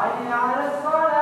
Aynı 0.00 0.42
aleyhisselam 0.42 1.17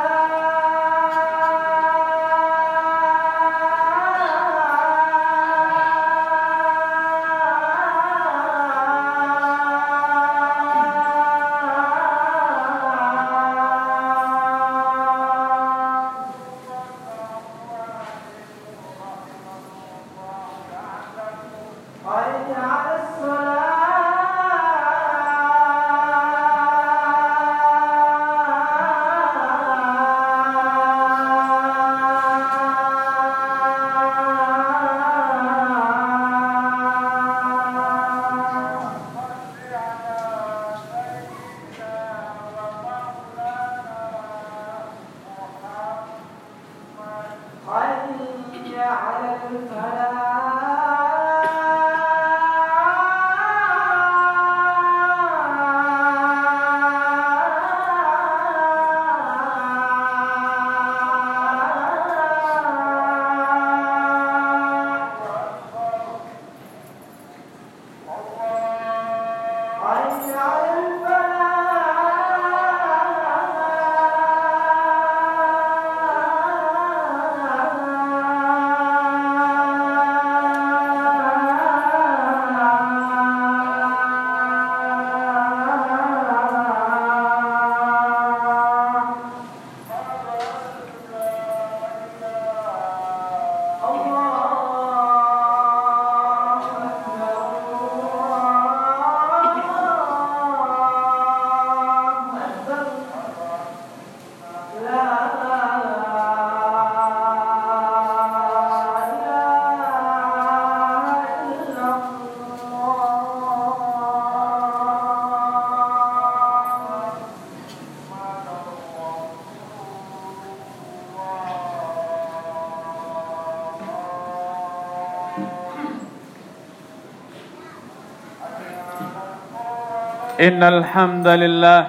إن 130.36 130.60
الحمد 130.62 131.28
لله 131.28 131.80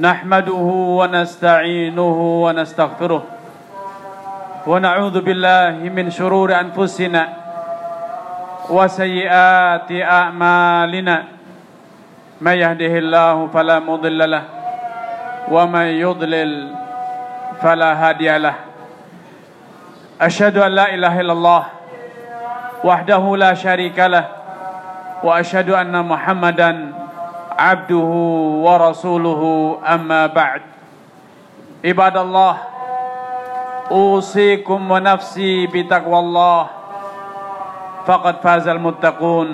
نحمده 0.00 0.68
ونستعينه 0.98 2.18
ونستغفره 2.44 3.22
ونعوذ 4.66 5.16
بالله 5.20 5.76
من 5.92 6.08
شرور 6.08 6.48
أنفسنا 6.48 7.22
وسيئات 8.72 9.90
أعمالنا. 9.92 11.16
من 12.40 12.56
يهده 12.56 12.94
الله 13.04 13.36
فلا 13.52 13.76
مضل 13.78 14.30
له 14.30 14.44
ومن 15.52 15.86
يضلل 16.00 16.52
فلا 17.60 17.90
هادي 18.00 18.38
له. 18.38 18.54
أشهد 20.20 20.56
أن 20.56 20.72
لا 20.72 20.86
إله 20.94 21.20
إلا 21.20 21.32
الله 21.32 21.62
وحده 22.84 23.36
لا 23.36 23.52
شريك 23.54 23.98
له 23.98 24.24
وأشهد 25.24 25.70
أن 25.70 25.94
محمدا 26.08 26.92
عبده 27.58 28.10
ورسوله 28.66 29.42
أما 29.86 30.26
بعد. 30.26 30.62
عباد 31.84 32.16
الله 32.16 32.54
أوصيكم 33.90 34.90
ونفسي 34.90 35.66
بتقوى 35.66 36.18
الله. 36.18 36.66
فقد 38.06 38.34
فاز 38.42 38.68
المتقون. 38.68 39.48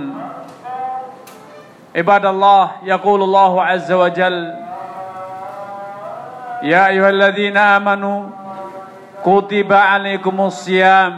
عباد 1.97 2.25
الله 2.27 2.71
يقول 2.83 3.21
الله 3.23 3.53
عز 3.65 3.93
وجل 3.93 4.55
يا 6.63 6.87
أيها 6.89 7.11
الذين 7.11 7.57
آمنوا 7.57 8.21
كتب 9.25 9.73
عليكم 9.73 10.41
الصيام 10.41 11.13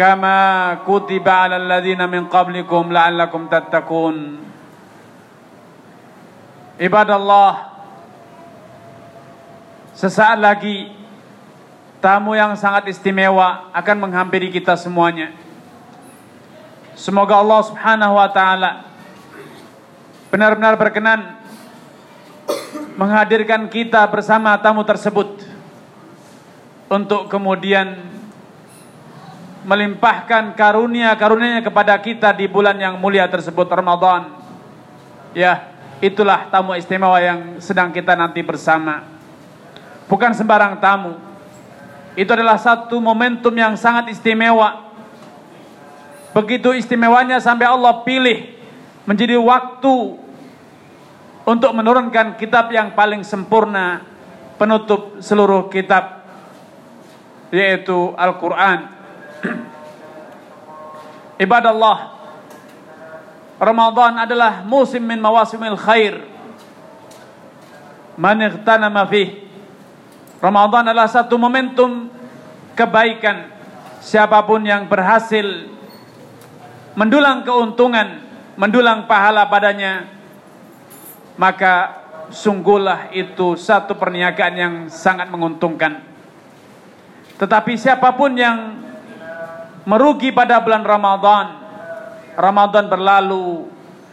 kama 0.00 0.80
kutiba 0.88 1.44
'alal 1.44 1.68
ladzina 1.68 2.08
min 2.08 2.24
qablikum 2.24 2.88
la'allakum 2.88 3.52
tattaqun 3.52 4.40
Ibadallah 6.80 7.68
Sesaat 9.92 10.40
lagi 10.40 10.88
tamu 12.00 12.32
yang 12.32 12.56
sangat 12.56 12.88
istimewa 12.88 13.68
akan 13.76 14.08
menghampiri 14.08 14.48
kita 14.48 14.72
semuanya. 14.72 15.36
Semoga 16.96 17.36
Allah 17.36 17.60
Subhanahu 17.68 18.16
wa 18.16 18.28
taala 18.32 18.88
benar-benar 20.32 20.80
berkenan 20.80 21.36
menghadirkan 22.96 23.68
kita 23.68 24.00
bersama 24.08 24.56
tamu 24.56 24.80
tersebut 24.88 25.44
untuk 26.88 27.28
kemudian 27.28 28.00
melimpahkan 29.62 30.56
karunia-karunia 30.56 31.60
kepada 31.60 31.96
kita 32.00 32.32
di 32.32 32.48
bulan 32.48 32.76
yang 32.80 32.96
mulia 32.96 33.28
tersebut 33.28 33.68
Ramadan. 33.68 34.40
Ya, 35.36 35.70
itulah 36.00 36.48
tamu 36.48 36.74
istimewa 36.74 37.20
yang 37.20 37.60
sedang 37.62 37.92
kita 37.92 38.16
nanti 38.16 38.40
bersama 38.40 39.20
bukan 40.10 40.34
sembarang 40.34 40.82
tamu. 40.82 41.14
Itu 42.18 42.34
adalah 42.34 42.58
satu 42.58 42.98
momentum 42.98 43.54
yang 43.54 43.78
sangat 43.78 44.10
istimewa. 44.10 44.90
Begitu 46.34 46.74
istimewanya 46.74 47.38
sampai 47.38 47.70
Allah 47.70 48.02
pilih 48.02 48.50
menjadi 49.06 49.38
waktu 49.38 50.18
untuk 51.46 51.70
menurunkan 51.70 52.34
kitab 52.34 52.74
yang 52.74 52.98
paling 52.98 53.22
sempurna 53.22 54.02
penutup 54.58 55.22
seluruh 55.22 55.70
kitab 55.70 56.26
yaitu 57.54 58.14
Al-Qur'an. 58.18 58.99
Ibadallah 61.44 61.98
Ramadan 63.60 64.24
adalah 64.24 64.64
musim 64.64 65.04
min 65.04 65.20
mawasimil 65.20 65.76
khair. 65.76 66.24
Man 68.16 68.40
ightanama 68.40 69.04
fihi 69.08 69.50
Ramadan 70.40 70.88
adalah 70.88 71.04
satu 71.04 71.36
momentum 71.36 72.08
kebaikan. 72.72 73.52
Siapa 74.00 74.40
pun 74.48 74.64
yang 74.64 74.88
berhasil 74.88 75.68
mendulang 76.96 77.44
keuntungan, 77.44 78.24
mendulang 78.56 79.04
pahala 79.04 79.44
padanya, 79.52 80.08
maka 81.36 82.00
sungguhlah 82.32 83.12
itu 83.12 83.52
satu 83.60 83.92
perniagaan 84.00 84.54
yang 84.56 84.74
sangat 84.88 85.28
menguntungkan. 85.28 86.00
Tetapi 87.36 87.76
siapa 87.76 88.16
pun 88.16 88.32
yang 88.32 88.80
merugi 89.88 90.32
pada 90.32 90.60
bulan 90.60 90.84
Ramadan, 90.84 91.46
Ramadan 92.36 92.84
berlalu, 92.88 93.68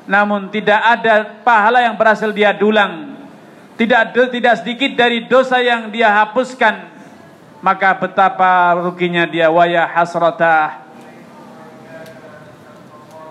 namun 0.07 0.47
tidak 0.47 0.79
ada 0.79 1.43
pahala 1.43 1.83
yang 1.83 1.99
berhasil 1.99 2.31
dia 2.31 2.55
dulang. 2.55 3.19
Tidak 3.77 4.15
tidak 4.33 4.63
sedikit 4.63 4.97
dari 4.97 5.29
dosa 5.29 5.61
yang 5.61 5.93
dia 5.93 6.09
hapuskan. 6.09 6.97
Maka 7.61 7.93
betapa 7.99 8.73
ruginya 8.79 9.27
dia 9.27 9.51
waya 9.53 9.85
hasratah. 9.85 10.87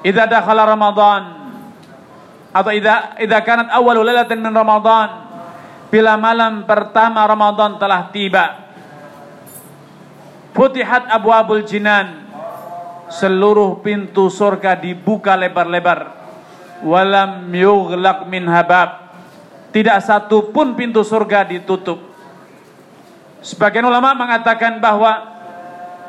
Idza 0.06 0.22
dakhala 0.30 0.62
ramadan 0.70 1.50
atau 2.54 2.70
idza 2.70 3.18
idza 3.18 3.38
kanat 3.42 3.74
awwalu 3.74 4.06
lailatin 4.06 4.38
min 4.38 4.54
ramadan 4.54 5.26
bila 5.90 6.14
malam 6.14 6.62
pertama 6.62 7.26
ramadan 7.26 7.74
telah 7.74 8.06
tiba 8.14 8.70
futihat 10.54 11.10
abwabul 11.10 11.66
jinan 11.66 12.25
seluruh 13.12 13.80
pintu 13.82 14.26
surga 14.28 14.74
dibuka 14.78 15.38
lebar-lebar 15.38 16.12
walam 16.82 17.48
yughlaq 17.54 18.26
min 18.26 18.44
habab 18.50 19.06
tidak 19.76 20.00
satu 20.00 20.56
pun 20.56 20.72
pintu 20.72 21.04
surga 21.04 21.44
ditutup. 21.44 22.00
Sebagian 23.44 23.84
ulama 23.84 24.16
mengatakan 24.16 24.80
bahwa 24.80 25.20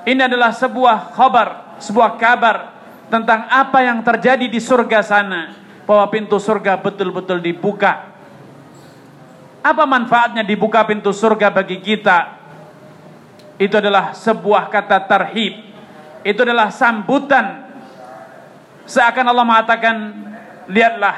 ini 0.07 0.23
adalah 0.23 0.55
sebuah 0.55 1.11
khabar, 1.11 1.75
sebuah 1.83 2.15
kabar 2.15 2.71
tentang 3.11 3.43
apa 3.51 3.83
yang 3.83 3.99
terjadi 4.07 4.47
di 4.47 4.63
surga 4.63 5.03
sana, 5.03 5.51
bahwa 5.83 6.07
pintu 6.07 6.39
surga 6.39 6.79
betul-betul 6.79 7.43
dibuka. 7.43 8.07
Apa 9.59 9.83
manfaatnya 9.83 10.47
dibuka 10.47 10.87
pintu 10.87 11.11
surga 11.11 11.51
bagi 11.51 11.83
kita? 11.83 12.39
Itu 13.59 13.83
adalah 13.83 14.15
sebuah 14.15 14.71
kata 14.71 15.11
tarhib. 15.11 15.59
Itu 16.25 16.45
adalah 16.45 16.73
sambutan. 16.73 17.67
Seakan 18.87 19.25
Allah 19.27 19.43
mengatakan, 19.43 19.95
lihatlah 20.71 21.15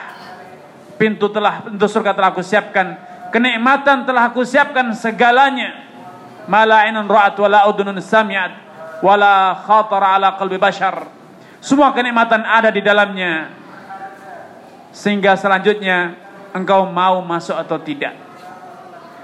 pintu 1.00 1.32
telah 1.32 1.64
pintu 1.64 1.86
surga 1.86 2.12
telah 2.18 2.30
aku 2.34 2.44
siapkan. 2.44 2.98
Kenikmatan 3.30 4.10
telah 4.10 4.34
aku 4.34 4.42
siapkan 4.42 4.90
segalanya. 4.98 5.88
Mala 6.50 6.82
ainun 6.84 7.06
ra'at 7.06 7.38
wala 7.38 7.70
udunun 7.70 8.02
sami'at 8.02 8.52
wala 9.06 9.54
khatara 9.64 10.18
ala 10.18 10.34
qalbi 10.36 10.58
bashar. 10.58 11.06
Semua 11.62 11.94
kenikmatan 11.94 12.42
ada 12.42 12.74
di 12.74 12.82
dalamnya. 12.82 13.54
Sehingga 14.90 15.38
selanjutnya 15.38 16.18
engkau 16.58 16.90
mau 16.90 17.22
masuk 17.22 17.54
atau 17.54 17.78
tidak? 17.78 18.18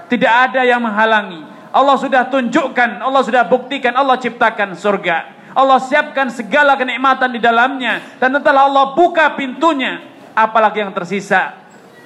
Tidak 0.06 0.30
ada 0.30 0.62
yang 0.62 0.78
menghalangi. 0.78 1.42
Allah 1.74 1.96
sudah 1.98 2.30
tunjukkan 2.30 3.02
Allah 3.02 3.20
sudah 3.26 3.42
buktikan 3.44 3.92
Allah 3.92 4.16
ciptakan 4.16 4.78
surga 4.78 5.35
Allah 5.56 5.80
siapkan 5.80 6.28
segala 6.28 6.76
kenikmatan 6.76 7.32
di 7.32 7.40
dalamnya 7.40 8.20
dan 8.20 8.36
telah 8.44 8.68
Allah 8.68 8.92
buka 8.92 9.32
pintunya 9.32 10.04
apalagi 10.36 10.84
yang 10.84 10.92
tersisa 10.92 11.56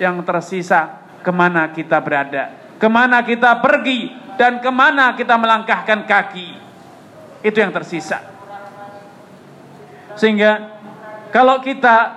yang 0.00 0.22
tersisa 0.24 1.04
ke 1.20 1.28
mana 1.28 1.68
kita 1.68 2.00
berada, 2.00 2.48
ke 2.80 2.88
mana 2.88 3.20
kita 3.20 3.60
pergi, 3.60 4.16
dan 4.40 4.58
ke 4.64 4.70
mana 4.72 5.12
kita 5.12 5.36
melangkahkan 5.36 6.08
kaki. 6.08 6.56
Itu 7.44 7.60
yang 7.60 7.72
tersisa. 7.76 8.24
Sehingga 10.16 10.80
kalau 11.28 11.60
kita 11.60 12.16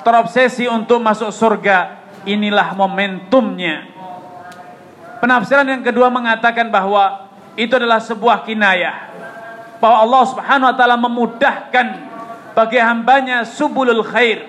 terobsesi 0.00 0.64
untuk 0.64 1.04
masuk 1.04 1.28
surga, 1.28 2.00
inilah 2.24 2.72
momentumnya. 2.72 3.84
Penafsiran 5.20 5.68
yang 5.68 5.84
kedua 5.84 6.08
mengatakan 6.08 6.72
bahwa 6.72 7.28
itu 7.52 7.76
adalah 7.76 8.00
sebuah 8.00 8.48
kinayah. 8.48 9.12
Bahwa 9.78 9.98
Allah 10.02 10.22
subhanahu 10.26 10.68
wa 10.70 10.76
ta'ala 10.76 10.96
memudahkan 10.98 11.86
bagi 12.58 12.78
hambanya 12.82 13.46
subulul 13.46 14.02
khair, 14.02 14.42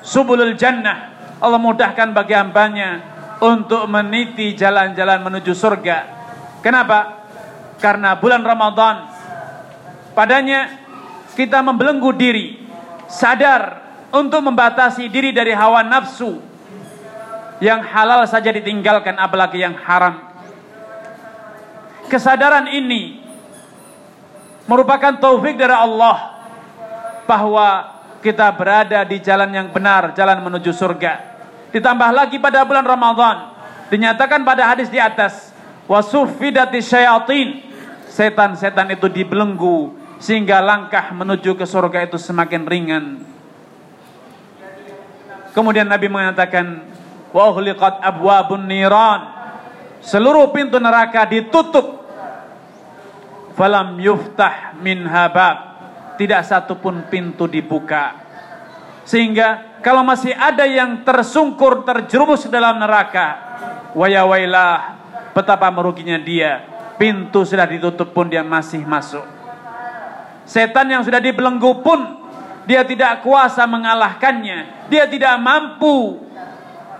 subulul 0.00 0.56
jannah, 0.56 1.12
Allah 1.36 1.60
mudahkan 1.60 2.16
bagi 2.16 2.32
hambanya 2.32 3.04
untuk 3.44 3.84
meniti 3.84 4.56
jalan-jalan 4.56 5.20
menuju 5.20 5.52
surga. 5.52 5.98
Kenapa? 6.64 7.28
Karena 7.76 8.16
bulan 8.16 8.40
Ramadan 8.40 9.12
padanya 10.16 10.72
kita 11.36 11.60
membelenggu 11.60 12.08
diri, 12.16 12.56
sadar 13.04 13.84
untuk 14.08 14.40
membatasi 14.40 15.12
diri 15.12 15.36
dari 15.36 15.52
hawa 15.52 15.84
nafsu 15.84 16.40
yang 17.60 17.84
halal 17.84 18.24
saja 18.24 18.48
ditinggalkan 18.48 19.20
apalagi 19.20 19.60
yang 19.60 19.76
haram. 19.76 20.24
Kesadaran 22.08 22.72
ini 22.72 23.25
merupakan 24.66 25.14
taufik 25.18 25.54
dari 25.54 25.72
Allah 25.72 26.36
bahwa 27.26 27.96
kita 28.22 28.50
berada 28.54 29.02
di 29.06 29.22
jalan 29.22 29.50
yang 29.54 29.68
benar, 29.70 30.14
jalan 30.14 30.42
menuju 30.42 30.74
surga. 30.74 31.38
Ditambah 31.70 32.10
lagi 32.14 32.38
pada 32.38 32.66
bulan 32.66 32.86
Ramadan, 32.86 33.54
dinyatakan 33.90 34.42
pada 34.42 34.74
hadis 34.74 34.90
di 34.90 34.98
atas, 34.98 35.54
wasufidati 35.86 36.82
syayatin. 36.82 37.62
Setan-setan 38.06 38.88
itu 38.96 39.12
dibelenggu 39.12 39.92
sehingga 40.16 40.64
langkah 40.64 41.12
menuju 41.12 41.52
ke 41.52 41.68
surga 41.68 42.08
itu 42.08 42.16
semakin 42.16 42.64
ringan. 42.64 43.04
Kemudian 45.52 45.84
Nabi 45.84 46.08
mengatakan, 46.08 46.80
wa 47.28 47.52
ughliqat 47.52 48.00
abwabun 48.00 48.64
niran. 48.64 49.36
Seluruh 50.00 50.48
pintu 50.52 50.80
neraka 50.80 51.28
ditutup. 51.28 52.05
Falam 53.56 53.96
yuftah 53.96 54.76
min 54.76 55.08
habab 55.08 55.56
tidak 56.20 56.44
satu 56.44 56.76
pun 56.76 57.08
pintu 57.08 57.48
dibuka. 57.48 58.12
Sehingga 59.08 59.80
kalau 59.80 60.04
masih 60.04 60.36
ada 60.36 60.68
yang 60.68 61.00
tersungkur 61.06 61.86
terjerumus 61.86 62.44
dalam 62.52 62.76
neraka, 62.76 63.38
waya 63.96 64.28
wailah, 64.28 64.98
betapa 65.32 65.72
meruginya 65.72 66.20
dia. 66.20 66.68
Pintu 67.00 67.44
sudah 67.44 67.64
ditutup 67.68 68.12
pun 68.12 68.28
dia 68.28 68.44
masih 68.44 68.84
masuk. 68.84 69.24
Setan 70.48 70.88
yang 70.88 71.04
sudah 71.04 71.20
dibelenggu 71.20 71.80
pun 71.84 72.24
dia 72.68 72.84
tidak 72.84 73.24
kuasa 73.24 73.64
mengalahkannya. 73.68 74.88
Dia 74.92 75.08
tidak 75.08 75.36
mampu 75.40 76.24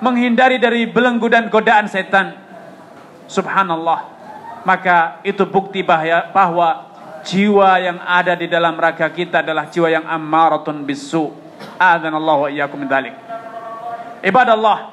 menghindari 0.00 0.60
dari 0.60 0.84
belenggu 0.88 1.26
dan 1.26 1.48
godaan 1.48 1.88
setan. 1.88 2.36
Subhanallah. 3.26 4.15
Maka 4.66 5.23
itu 5.23 5.46
bukti 5.46 5.87
bahaya 5.87 6.26
bahwa 6.35 6.90
jiwa 7.23 7.78
yang 7.78 8.02
ada 8.02 8.35
di 8.35 8.50
dalam 8.50 8.75
raga 8.75 9.06
kita 9.06 9.38
adalah 9.38 9.70
jiwa 9.70 9.87
yang 9.87 10.02
ammaratun 10.02 10.82
bisu. 10.82 11.30
Adzanallahu 11.78 12.46
wa 12.46 12.49
iyyakum 12.50 12.82
dzalik. 12.82 13.14
Ibadallah. 14.26 14.90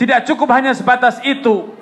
Tidak 0.00 0.24
cukup 0.24 0.48
hanya 0.56 0.72
sebatas 0.72 1.20
itu. 1.20 1.76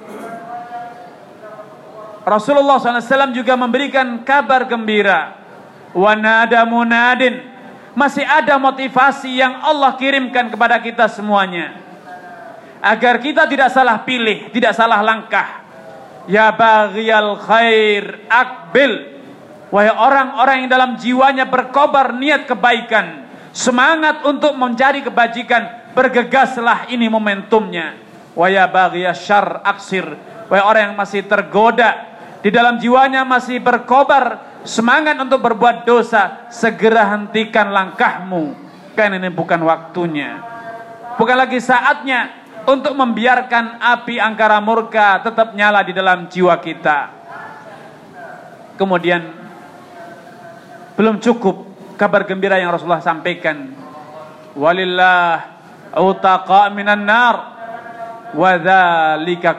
Rasulullah 2.26 2.82
SAW 2.82 3.30
juga 3.30 3.54
memberikan 3.54 4.26
kabar 4.26 4.66
gembira. 4.66 5.38
Wanada 5.94 6.66
munadin. 6.66 7.46
Masih 7.94 8.26
ada 8.26 8.58
motivasi 8.58 9.38
yang 9.38 9.62
Allah 9.62 9.94
kirimkan 9.94 10.50
kepada 10.50 10.82
kita 10.82 11.06
semuanya. 11.06 11.78
Agar 12.82 13.22
kita 13.22 13.46
tidak 13.46 13.70
salah 13.70 14.02
pilih, 14.02 14.50
tidak 14.50 14.74
salah 14.74 14.98
langkah. 14.98 15.67
Ya 16.28 16.52
baghiyal 16.52 17.40
khair 17.40 18.28
akbil. 18.28 19.16
Wahai 19.68 19.92
orang-orang 19.92 20.64
yang 20.64 20.70
dalam 20.70 20.90
jiwanya 21.00 21.48
berkobar 21.48 22.16
niat 22.16 22.44
kebaikan. 22.44 23.28
Semangat 23.56 24.22
untuk 24.28 24.52
mencari 24.54 25.00
kebajikan. 25.00 25.92
Bergegaslah 25.96 26.92
ini 26.92 27.08
momentumnya. 27.08 27.96
Wahai 28.36 28.60
baghiyal 28.68 29.16
syar 29.16 29.64
aksir. 29.64 30.04
Wahai 30.52 30.62
orang 30.64 30.82
yang 30.92 30.96
masih 31.00 31.24
tergoda 31.24 32.08
di 32.38 32.54
dalam 32.54 32.78
jiwanya 32.78 33.26
masih 33.26 33.58
berkobar 33.58 34.62
semangat 34.62 35.18
untuk 35.18 35.42
berbuat 35.42 35.82
dosa, 35.82 36.46
segera 36.54 37.18
hentikan 37.18 37.74
langkahmu. 37.74 38.54
Karena 38.94 39.18
ini 39.18 39.30
bukan 39.34 39.58
waktunya. 39.66 40.38
Bukan 41.18 41.34
lagi 41.34 41.58
saatnya 41.58 42.37
untuk 42.68 42.92
membiarkan 42.92 43.80
api 43.80 44.20
angkara 44.20 44.60
murka 44.60 45.24
tetap 45.24 45.56
nyala 45.56 45.80
di 45.80 45.96
dalam 45.96 46.28
jiwa 46.28 46.52
kita. 46.60 47.16
Kemudian 48.76 49.24
belum 51.00 51.16
cukup 51.24 51.64
kabar 51.96 52.28
gembira 52.28 52.60
yang 52.60 52.68
Rasulullah 52.68 53.00
sampaikan. 53.00 53.72
Walillah 54.52 55.48
utaqa 55.96 56.68
minan 56.68 57.08
nar 57.08 57.36
wa 58.36 58.52
dzalika 58.60 59.56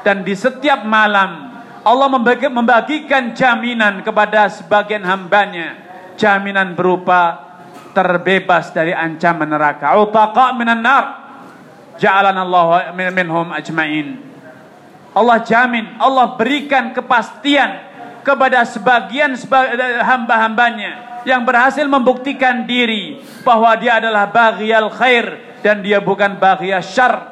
Dan 0.00 0.24
di 0.24 0.32
setiap 0.32 0.88
malam 0.88 1.52
Allah 1.84 2.08
membagi, 2.08 2.48
membagikan 2.48 3.36
jaminan 3.36 4.00
kepada 4.00 4.48
sebagian 4.48 5.04
hambanya. 5.04 5.84
Jaminan 6.16 6.72
berupa 6.72 7.52
terbebas 7.92 8.72
dari 8.72 8.96
ancaman 8.96 9.52
neraka. 9.52 9.92
Utaqa 10.00 10.56
minan 10.56 10.80
nar. 10.80 11.23
Ja'alan 11.98 12.34
Allah 12.34 12.90
minhum 12.92 13.50
ajmain. 13.54 14.18
Allah 15.14 15.38
jamin, 15.46 15.94
Allah 16.02 16.34
berikan 16.34 16.90
kepastian 16.90 17.70
kepada 18.26 18.66
sebagian 18.66 19.38
hamba-hambanya 20.02 21.22
yang 21.22 21.46
berhasil 21.46 21.86
membuktikan 21.86 22.66
diri 22.66 23.22
bahwa 23.46 23.70
dia 23.78 24.02
adalah 24.02 24.26
baghiyal 24.26 24.90
khair 24.90 25.58
dan 25.62 25.80
dia 25.86 26.02
bukan 26.02 26.34
baghiyal 26.34 26.82
syar. 26.82 27.30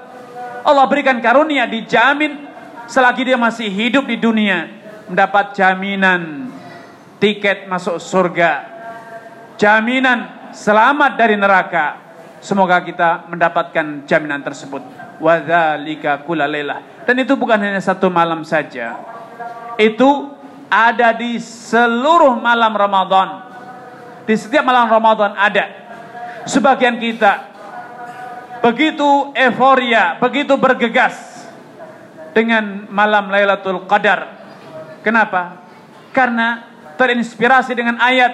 Allah 0.62 0.87
berikan 0.87 1.19
karunia 1.19 1.66
dijamin 1.66 2.52
selagi 2.87 3.26
dia 3.26 3.38
masih 3.38 3.66
hidup 3.66 4.07
di 4.07 4.19
dunia 4.19 4.71
mendapat 5.11 5.54
jaminan 5.59 6.50
tiket 7.19 7.71
masuk 7.71 7.99
surga 7.99 8.66
jaminan 9.59 10.50
selamat 10.50 11.14
dari 11.14 11.38
neraka 11.38 12.01
semoga 12.42 12.82
kita 12.82 13.30
mendapatkan 13.30 14.04
jaminan 14.04 14.42
tersebut 14.42 14.82
wadzalika 15.22 16.26
kulalelah 16.26 17.06
dan 17.06 17.14
itu 17.22 17.38
bukan 17.38 17.56
hanya 17.62 17.78
satu 17.78 18.11
malam 18.11 18.42
saja 18.42 18.99
itu 19.78 20.34
ada 20.66 21.14
di 21.14 21.38
seluruh 21.38 22.37
malam 22.42 22.75
Ramadan 22.75 23.28
di 24.26 24.34
setiap 24.34 24.66
malam 24.66 24.90
Ramadan 24.90 25.38
ada 25.38 25.64
sebagian 26.44 26.99
kita 26.99 27.54
begitu 28.58 29.30
euforia 29.38 30.18
begitu 30.18 30.58
bergegas 30.58 31.32
dengan 32.32 32.88
malam 32.88 33.28
Lailatul 33.28 33.84
Qadar. 33.84 34.40
Kenapa? 35.04 35.62
Karena 36.11 36.64
terinspirasi 36.96 37.76
dengan 37.76 38.00
ayat 38.00 38.32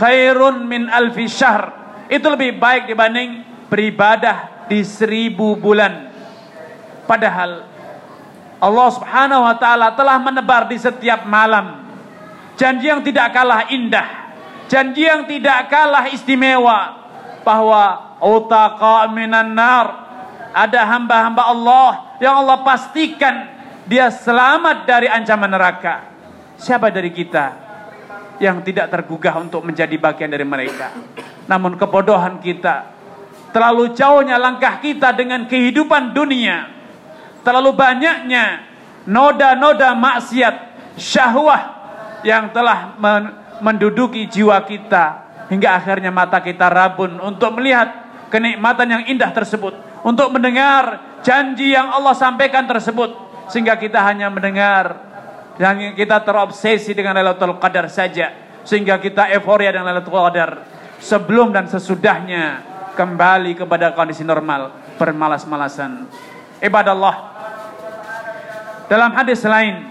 khairun 0.00 0.64
min 0.64 0.88
alfi 0.88 1.28
syahr. 1.28 1.83
Itu 2.08 2.26
lebih 2.28 2.60
baik 2.60 2.90
dibanding 2.90 3.44
beribadah 3.68 4.68
di 4.68 4.84
seribu 4.84 5.56
bulan. 5.56 6.12
Padahal 7.04 7.68
Allah 8.60 8.88
Subhanahu 8.96 9.42
wa 9.44 9.56
taala 9.60 9.92
telah 9.92 10.16
menebar 10.20 10.68
di 10.68 10.80
setiap 10.80 11.28
malam 11.28 11.84
janji 12.56 12.88
yang 12.88 13.04
tidak 13.04 13.34
kalah 13.34 13.68
indah, 13.68 14.08
janji 14.70 15.04
yang 15.04 15.28
tidak 15.28 15.68
kalah 15.68 16.08
istimewa 16.08 17.04
bahwa 17.44 18.16
utaqa 18.24 19.10
minan 19.12 19.52
nar 19.52 19.86
ada 20.54 20.80
hamba-hamba 20.86 21.42
Allah 21.44 21.90
yang 22.22 22.40
Allah 22.40 22.62
pastikan 22.64 23.52
dia 23.84 24.08
selamat 24.08 24.88
dari 24.88 25.10
ancaman 25.10 25.50
neraka. 25.50 26.14
Siapa 26.56 26.88
dari 26.88 27.10
kita 27.10 27.52
yang 28.38 28.62
tidak 28.64 28.88
tergugah 28.88 29.34
untuk 29.42 29.60
menjadi 29.66 29.92
bagian 29.98 30.30
dari 30.30 30.46
mereka? 30.46 30.94
Namun 31.44 31.76
kebodohan 31.76 32.40
kita, 32.40 32.94
terlalu 33.52 33.92
jauhnya 33.92 34.40
langkah 34.40 34.80
kita 34.80 35.12
dengan 35.12 35.44
kehidupan 35.44 36.16
dunia, 36.16 36.72
terlalu 37.44 37.76
banyaknya 37.76 38.64
noda-noda 39.04 39.92
maksiat, 39.92 40.54
syahwah 40.96 41.62
yang 42.24 42.50
telah 42.56 42.96
menduduki 43.60 44.24
jiwa 44.26 44.56
kita 44.64 45.24
hingga 45.52 45.76
akhirnya 45.76 46.08
mata 46.08 46.40
kita 46.40 46.72
rabun 46.72 47.20
untuk 47.20 47.60
melihat 47.60 47.92
kenikmatan 48.32 48.88
yang 48.88 49.02
indah 49.12 49.30
tersebut 49.30 49.76
untuk 50.02 50.32
mendengar 50.32 51.00
janji 51.20 51.76
yang 51.76 51.92
Allah 51.92 52.16
sampaikan 52.16 52.64
tersebut 52.64 53.12
sehingga 53.52 53.76
kita 53.76 54.00
hanya 54.00 54.32
mendengar 54.32 55.12
dan 55.60 55.94
kita 55.94 56.24
terobsesi 56.24 56.96
dengan 56.96 57.14
Lailatul 57.20 57.60
Qadar 57.60 57.86
saja 57.92 58.32
sehingga 58.64 58.96
kita 58.96 59.28
euforia 59.36 59.70
dengan 59.70 59.92
Lailatul 59.92 60.16
Qadar 60.16 60.50
sebelum 61.04 61.52
dan 61.52 61.68
sesudahnya 61.68 62.64
kembali 62.96 63.52
kepada 63.60 63.92
kondisi 63.92 64.24
normal 64.24 64.72
bermalas-malasan. 64.96 66.08
Ibadallah. 66.64 67.36
Dalam 68.88 69.12
hadis 69.12 69.44
lain 69.44 69.84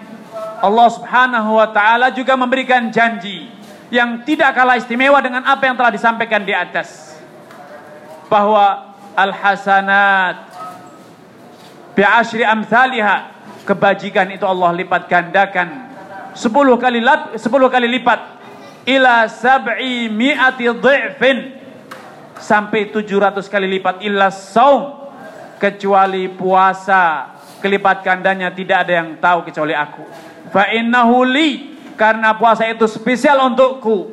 Allah 0.64 0.90
Subhanahu 0.90 1.62
wa 1.62 1.70
taala 1.70 2.10
juga 2.10 2.34
memberikan 2.34 2.90
janji 2.90 3.52
yang 3.94 4.26
tidak 4.26 4.58
kalah 4.58 4.80
istimewa 4.80 5.22
dengan 5.22 5.46
apa 5.46 5.70
yang 5.70 5.78
telah 5.78 5.94
disampaikan 5.94 6.42
di 6.42 6.56
atas 6.56 7.14
bahwa 8.26 8.96
al-hasanat 9.14 10.50
bi'ashri 11.94 12.42
amthaliha 12.42 13.30
kebajikan 13.70 14.34
itu 14.34 14.50
Allah 14.50 14.74
lipat 14.74 15.06
gandakan. 15.06 15.94
10 16.34 16.50
kali 16.82 16.98
lap, 16.98 17.38
10 17.38 17.46
kali 17.70 17.86
lipat 18.02 18.33
ila 18.88 19.28
sab'i 19.30 20.08
mi'ati 20.12 20.68
dhi'fin. 20.72 21.38
Sampai 22.40 22.92
700 22.92 23.48
kali 23.48 23.68
lipat 23.80 24.04
illa 24.04 24.28
saum. 24.28 25.04
Kecuali 25.60 26.28
puasa 26.28 27.32
kelipat 27.64 28.04
gandanya 28.04 28.52
tidak 28.52 28.84
ada 28.84 28.94
yang 29.00 29.16
tahu 29.16 29.48
kecuali 29.48 29.72
aku. 29.72 30.04
Fa 30.52 30.68
innahu 30.76 31.24
li 31.24 31.80
karena 31.96 32.36
puasa 32.36 32.68
itu 32.68 32.84
spesial 32.92 33.40
untukku. 33.48 34.12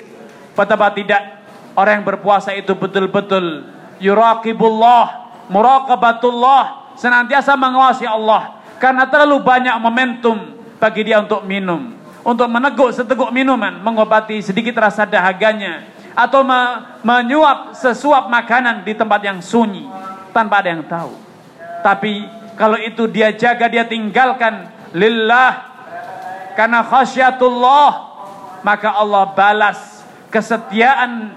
Betapa 0.55 0.95
tidak 0.95 1.43
orang 1.75 2.01
yang 2.01 2.07
berpuasa 2.07 2.55
itu 2.55 2.79
betul-betul 2.79 3.67
yuraqibullah, 3.99 5.35
muraqabatullah, 5.51 6.95
senantiasa 6.95 7.59
mengawasi 7.59 8.07
Allah. 8.07 8.63
Karena 8.79 9.11
terlalu 9.11 9.43
banyak 9.45 9.77
momentum 9.83 10.57
bagi 10.81 11.05
dia 11.05 11.21
untuk 11.21 11.45
minum, 11.45 11.93
untuk 12.21 12.49
meneguk 12.53 12.93
seteguk 12.93 13.33
minuman, 13.33 13.81
mengobati 13.81 14.45
sedikit 14.45 14.77
rasa 14.77 15.09
dahaganya 15.09 15.89
atau 16.13 16.45
me 16.45 16.61
menyuap 17.01 17.73
sesuap 17.73 18.29
makanan 18.29 18.85
di 18.85 18.93
tempat 18.93 19.21
yang 19.25 19.39
sunyi 19.41 19.89
tanpa 20.37 20.61
ada 20.61 20.69
yang 20.69 20.85
tahu. 20.85 21.13
Tapi 21.81 22.29
kalau 22.61 22.77
itu 22.77 23.09
dia 23.09 23.33
jaga, 23.33 23.73
dia 23.73 23.89
tinggalkan 23.89 24.69
lillah 24.93 25.71
karena 26.59 26.85
khasyatullah 26.85 27.93
maka 28.61 28.93
Allah 28.93 29.33
balas 29.33 30.05
kesetiaan 30.29 31.33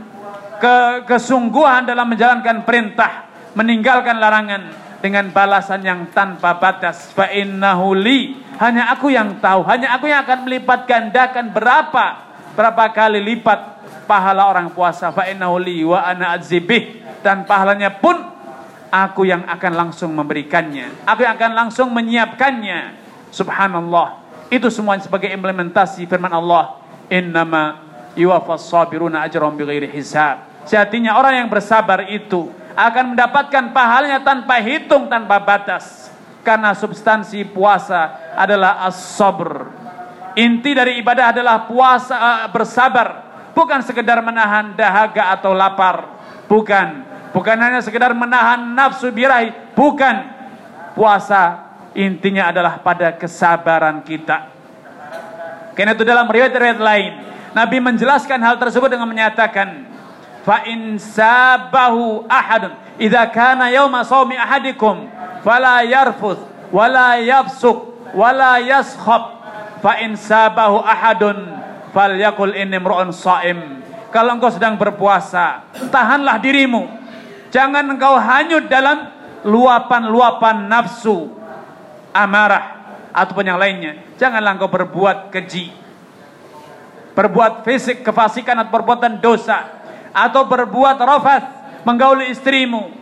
ke 0.60 1.08
kesungguhan 1.08 1.88
dalam 1.88 2.12
menjalankan 2.12 2.68
perintah, 2.68 3.28
meninggalkan 3.56 4.20
larangan 4.20 4.83
dengan 5.04 5.28
balasan 5.36 5.84
yang 5.84 6.08
tanpa 6.16 6.56
batas. 6.56 7.12
Fa 7.12 7.28
innahu 7.28 7.92
li, 7.92 8.40
hanya 8.56 8.88
aku 8.96 9.12
yang 9.12 9.36
tahu, 9.44 9.68
hanya 9.68 10.00
aku 10.00 10.08
yang 10.08 10.24
akan 10.24 10.48
melipat 10.48 10.88
gandakan 10.88 11.52
berapa 11.52 12.32
berapa 12.56 12.86
kali 12.96 13.20
lipat 13.20 13.84
pahala 14.08 14.48
orang 14.48 14.72
puasa. 14.72 15.12
Fa 15.12 15.28
innahu 15.28 15.60
li 15.60 15.84
wa 15.84 16.00
ana 16.00 16.40
adzibih 16.40 17.04
dan 17.20 17.44
pahalanya 17.44 17.92
pun 17.92 18.16
aku 18.88 19.28
yang 19.28 19.44
akan 19.44 19.74
langsung 19.76 20.16
memberikannya. 20.16 21.04
Aku 21.04 21.28
yang 21.28 21.36
akan 21.36 21.52
langsung 21.52 21.92
menyiapkannya. 21.92 23.04
Subhanallah. 23.36 24.24
Itu 24.48 24.72
semua 24.72 24.96
sebagai 25.04 25.28
implementasi 25.34 26.08
firman 26.08 26.32
Allah. 26.32 26.80
Innama 27.12 27.84
yuwaffas 28.16 28.72
sabiruna 28.72 29.28
ajrahum 29.28 29.60
bighairi 29.60 29.92
hisab. 29.92 30.48
Sejatinya 30.64 31.20
orang 31.20 31.44
yang 31.44 31.50
bersabar 31.52 32.08
itu 32.08 32.48
akan 32.74 33.14
mendapatkan 33.14 33.74
pahalanya 33.74 34.22
tanpa 34.22 34.58
hitung 34.62 35.06
tanpa 35.08 35.38
batas 35.38 36.10
karena 36.42 36.74
substansi 36.74 37.46
puasa 37.48 38.34
adalah 38.36 38.84
as-sabr 38.90 39.84
Inti 40.34 40.74
dari 40.74 40.98
ibadah 40.98 41.30
adalah 41.30 41.70
puasa 41.70 42.16
uh, 42.18 42.50
bersabar, 42.50 43.22
bukan 43.54 43.86
sekedar 43.86 44.18
menahan 44.26 44.74
dahaga 44.74 45.30
atau 45.38 45.54
lapar, 45.54 46.10
bukan. 46.50 47.14
Bukan 47.34 47.58
hanya 47.58 47.82
sekedar 47.82 48.14
menahan 48.14 48.74
nafsu 48.74 49.14
birahi, 49.14 49.74
bukan. 49.78 50.34
Puasa 50.98 51.74
intinya 51.94 52.50
adalah 52.50 52.82
pada 52.82 53.14
kesabaran 53.14 54.02
kita. 54.06 54.50
Karena 55.74 55.98
itu 55.98 56.06
dalam 56.06 56.30
riwayat-riwayat 56.30 56.82
lain, 56.82 57.12
Nabi 57.54 57.78
menjelaskan 57.82 58.42
hal 58.42 58.58
tersebut 58.58 58.90
dengan 58.90 59.10
menyatakan, 59.10 59.86
fa 60.44 60.68
in 60.70 61.00
sabahu 61.00 62.28
ahadun. 62.30 62.76
Idza 63.02 63.26
kana 63.34 63.74
yauma 63.74 64.06
shaumi 64.06 64.38
ahadikum 64.38 65.10
fala 65.42 65.82
yarfuth 65.82 66.40
wala 66.70 67.18
yafsuk 67.18 68.12
wala 68.14 68.62
yaskhab. 68.62 69.42
Fa 69.82 70.00
in 70.00 70.16
sabahu 70.16 70.80
ahadun 70.84 71.58
falyakul 71.92 72.54
inni 72.56 72.80
mru'un 72.80 73.12
shaim 73.12 73.84
kalau 74.14 74.38
engkau 74.38 74.54
sedang 74.54 74.78
berpuasa 74.78 75.66
tahanlah 75.90 76.38
dirimu. 76.38 76.86
Jangan 77.50 77.86
engkau 77.86 78.18
hanyut 78.18 78.66
dalam 78.70 79.10
luapan-luapan 79.46 80.70
nafsu 80.70 81.30
amarah 82.14 82.82
ataupun 83.14 83.46
yang 83.46 83.60
lainnya. 83.60 84.00
Janganlah 84.18 84.56
engkau 84.56 84.70
berbuat 84.70 85.34
keji 85.34 85.84
berbuat 87.14 87.62
fisik 87.62 88.02
kefasikan 88.02 88.58
atau 88.66 88.74
perbuatan 88.74 89.22
dosa 89.22 89.83
atau 90.14 90.46
berbuat 90.46 90.98
rafat 91.02 91.44
menggauli 91.84 92.30
istrimu 92.32 92.94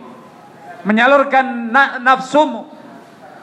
menyalurkan 0.82 1.70
na 1.70 2.02
nafsumu 2.02 2.66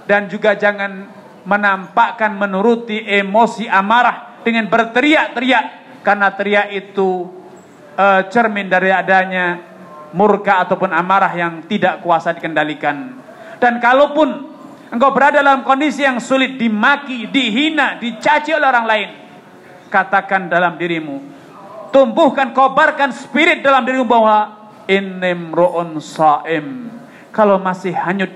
dan 0.09 0.27
juga 0.27 0.57
jangan 0.57 1.07
menampakkan 1.47 2.35
menuruti 2.35 2.99
emosi 2.99 3.69
amarah 3.69 4.41
dengan 4.43 4.67
berteriak-teriak 4.67 5.65
karena 6.03 6.27
teriak 6.35 6.67
itu 6.75 7.29
uh, 7.95 8.21
cermin 8.27 8.67
dari 8.67 8.91
adanya 8.91 9.61
murka 10.11 10.65
ataupun 10.65 10.89
amarah 10.89 11.31
yang 11.37 11.63
tidak 11.69 12.01
kuasa 12.01 12.33
dikendalikan. 12.33 13.21
Dan 13.59 13.77
kalaupun 13.77 14.49
engkau 14.89 15.11
berada 15.13 15.43
dalam 15.43 15.61
kondisi 15.61 16.01
yang 16.01 16.17
sulit 16.17 16.57
dimaki, 16.57 17.29
dihina, 17.29 17.99
dicaci 18.01 18.55
oleh 18.55 18.67
orang 18.67 18.85
lain, 18.87 19.09
katakan 19.91 20.47
dalam 20.47 20.79
dirimu, 20.79 21.38
tumbuhkan, 21.89 22.53
kobarkan 22.53 23.13
spirit 23.13 23.61
dalam 23.61 23.85
dirimu 23.85 24.05
bahwa 24.05 24.69
inimro'un 24.89 25.97
saim. 26.01 26.89
Kalau 27.29 27.61
masih 27.61 27.93
hanyut 27.93 28.33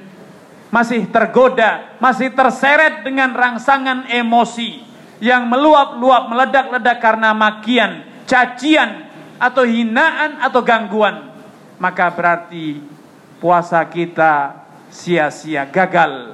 masih 0.74 1.06
tergoda, 1.06 1.94
masih 2.02 2.34
terseret 2.34 3.06
dengan 3.06 3.30
rangsangan 3.30 4.10
emosi 4.10 4.82
yang 5.22 5.46
meluap-luap, 5.46 6.34
meledak-ledak 6.34 6.98
karena 6.98 7.30
makian, 7.30 8.02
cacian, 8.26 9.06
atau 9.38 9.70
hinaan 9.70 10.42
atau 10.42 10.66
gangguan, 10.66 11.30
maka 11.78 12.10
berarti 12.10 12.82
puasa 13.38 13.86
kita 13.86 14.66
sia-sia, 14.90 15.70
gagal. 15.70 16.34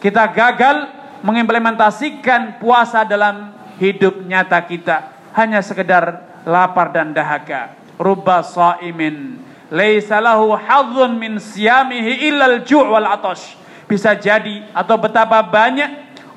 Kita 0.00 0.24
gagal 0.32 0.88
mengimplementasikan 1.20 2.56
puasa 2.62 3.04
dalam 3.04 3.52
hidup 3.76 4.24
nyata 4.24 4.56
kita, 4.64 4.96
hanya 5.36 5.60
sekedar 5.60 6.29
lapar 6.44 6.92
dan 6.94 7.12
dahaga. 7.12 7.76
Rubba 8.00 8.40
sa'imin 8.40 9.40
laisa 9.70 10.18
lahu 10.18 10.56
hadzun 10.56 11.16
min 11.16 11.38
siyamihi 11.38 12.26
illal 12.28 12.60
ju' 12.66 12.84
wal 12.84 13.06
atash. 13.06 13.56
Bisa 13.86 14.14
jadi 14.14 14.66
atau 14.70 14.96
betapa 14.98 15.42
banyak 15.42 15.88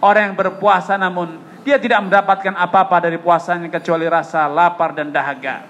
orang 0.01 0.31
yang 0.31 0.37
berpuasa 0.37 0.97
namun 0.97 1.41
dia 1.63 1.79
tidak 1.79 2.03
mendapatkan 2.03 2.53
apa-apa 2.53 3.07
dari 3.09 3.17
puasanya 3.17 3.71
kecuali 3.71 4.05
rasa 4.09 4.51
lapar 4.51 4.91
dan 4.91 5.09
dahaga. 5.09 5.63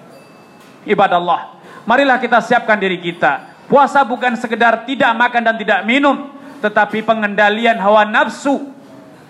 Ibadah 0.83 1.17
Allah, 1.21 1.41
marilah 1.85 2.17
kita 2.19 2.41
siapkan 2.41 2.75
diri 2.75 2.99
kita. 2.99 3.53
Puasa 3.69 4.03
bukan 4.03 4.35
sekedar 4.35 4.83
tidak 4.83 5.13
makan 5.15 5.41
dan 5.47 5.55
tidak 5.55 5.79
minum, 5.87 6.33
tetapi 6.59 7.05
pengendalian 7.05 7.79
hawa 7.79 8.03
nafsu. 8.03 8.73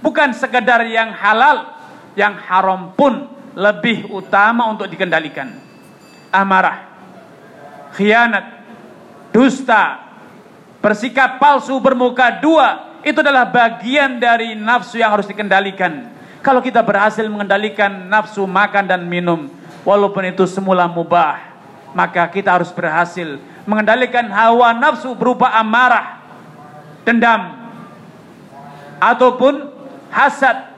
Bukan 0.02 0.36
sekedar 0.36 0.84
yang 0.88 1.14
halal, 1.16 1.70
yang 2.18 2.36
haram 2.48 2.92
pun 2.98 3.30
lebih 3.54 4.10
utama 4.10 4.70
untuk 4.70 4.90
dikendalikan. 4.90 5.54
Amarah, 6.34 6.90
khianat, 7.94 8.66
dusta, 9.30 10.02
bersikap 10.82 11.38
palsu 11.38 11.78
bermuka 11.78 12.42
dua, 12.42 12.98
itu 13.06 13.22
adalah 13.22 13.46
bagian 13.46 14.18
dari 14.18 14.58
nafsu 14.58 14.98
yang 14.98 15.14
harus 15.14 15.30
dikendalikan. 15.30 16.10
Kalau 16.44 16.60
kita 16.60 16.84
berhasil 16.84 17.24
mengendalikan 17.30 18.10
nafsu 18.10 18.44
makan 18.44 18.90
dan 18.90 19.06
minum, 19.06 19.48
walaupun 19.88 20.28
itu 20.28 20.44
semula 20.50 20.90
mubah, 20.90 21.40
maka 21.94 22.26
kita 22.28 22.52
harus 22.52 22.74
berhasil 22.74 23.38
mengendalikan 23.64 24.28
hawa 24.28 24.76
nafsu 24.76 25.14
berupa 25.16 25.48
amarah, 25.56 26.20
dendam, 27.08 27.56
ataupun 29.00 29.72
hasad, 30.12 30.73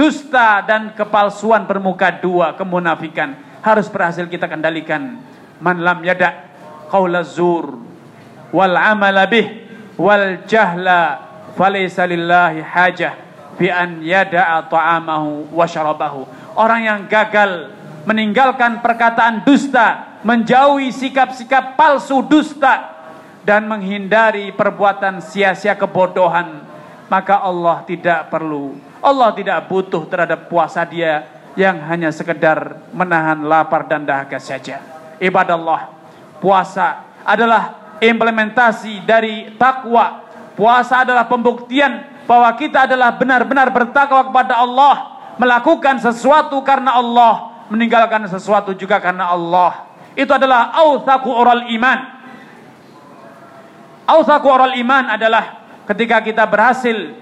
dusta 0.00 0.64
dan 0.64 0.96
kepalsuan 0.96 1.68
bermuka 1.68 2.08
dua, 2.08 2.56
kemunafikan 2.56 3.36
harus 3.60 3.84
berhasil 3.92 4.24
kita 4.24 4.48
kendalikan. 4.48 5.20
Man 5.60 5.84
lam 5.84 6.00
yada' 6.00 6.48
qaula 6.88 7.20
zur 7.20 7.76
wal 8.48 8.76
amala 8.80 9.28
bih 9.28 9.68
wal 10.00 10.40
jahla 10.48 11.20
falaysa 11.52 12.08
lillahi 12.08 12.64
hajah 12.64 13.12
fi 13.60 13.68
an 13.68 14.00
yada'a 14.00 14.64
ta'amahu 14.72 15.52
wa 15.52 15.68
syarabahu. 15.68 16.24
Orang 16.56 16.80
yang 16.80 17.00
gagal 17.04 17.76
meninggalkan 18.08 18.80
perkataan 18.80 19.44
dusta, 19.44 20.16
menjauhi 20.24 20.96
sikap-sikap 20.96 21.76
palsu 21.76 22.24
dusta 22.24 23.04
dan 23.44 23.68
menghindari 23.68 24.48
perbuatan 24.56 25.20
sia-sia 25.20 25.76
kebodohan, 25.76 26.64
maka 27.10 27.42
Allah 27.42 27.82
tidak 27.84 28.30
perlu, 28.30 28.78
Allah 29.02 29.34
tidak 29.34 29.66
butuh 29.66 30.06
terhadap 30.06 30.46
puasa 30.46 30.86
dia 30.86 31.26
yang 31.58 31.82
hanya 31.90 32.14
sekedar 32.14 32.86
menahan 32.94 33.42
lapar 33.42 33.90
dan 33.90 34.06
dahaga 34.06 34.38
saja. 34.38 34.78
Ibadah 35.18 35.58
Allah, 35.58 35.80
puasa 36.38 37.18
adalah 37.26 37.98
implementasi 37.98 39.02
dari 39.02 39.58
takwa. 39.58 40.22
Puasa 40.54 41.02
adalah 41.02 41.26
pembuktian 41.26 42.24
bahwa 42.30 42.46
kita 42.54 42.86
adalah 42.86 43.18
benar-benar 43.18 43.74
bertakwa 43.74 44.30
kepada 44.30 44.62
Allah, 44.62 45.18
melakukan 45.34 45.98
sesuatu 45.98 46.62
karena 46.62 46.94
Allah, 46.94 47.66
meninggalkan 47.72 48.22
sesuatu 48.30 48.70
juga 48.78 49.02
karena 49.02 49.34
Allah. 49.34 49.90
Itu 50.14 50.30
adalah 50.30 50.70
authaku 50.78 51.30
oral 51.32 51.66
iman. 51.74 51.98
Authaku 54.06 54.46
oral 54.46 54.74
iman 54.78 55.16
adalah 55.16 55.59
ketika 55.90 56.22
kita 56.22 56.46
berhasil 56.46 57.18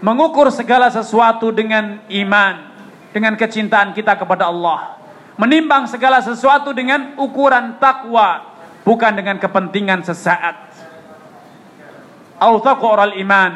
mengukur 0.00 0.48
segala 0.48 0.88
sesuatu 0.88 1.52
dengan 1.52 2.00
iman, 2.08 2.72
dengan 3.12 3.36
kecintaan 3.36 3.92
kita 3.92 4.16
kepada 4.16 4.48
Allah. 4.48 4.96
Menimbang 5.36 5.84
segala 5.84 6.24
sesuatu 6.24 6.72
dengan 6.72 7.20
ukuran 7.20 7.76
takwa, 7.76 8.56
bukan 8.84 9.12
dengan 9.12 9.36
kepentingan 9.36 10.00
sesaat. 10.04 10.72
Oral 12.40 13.20
iman, 13.20 13.52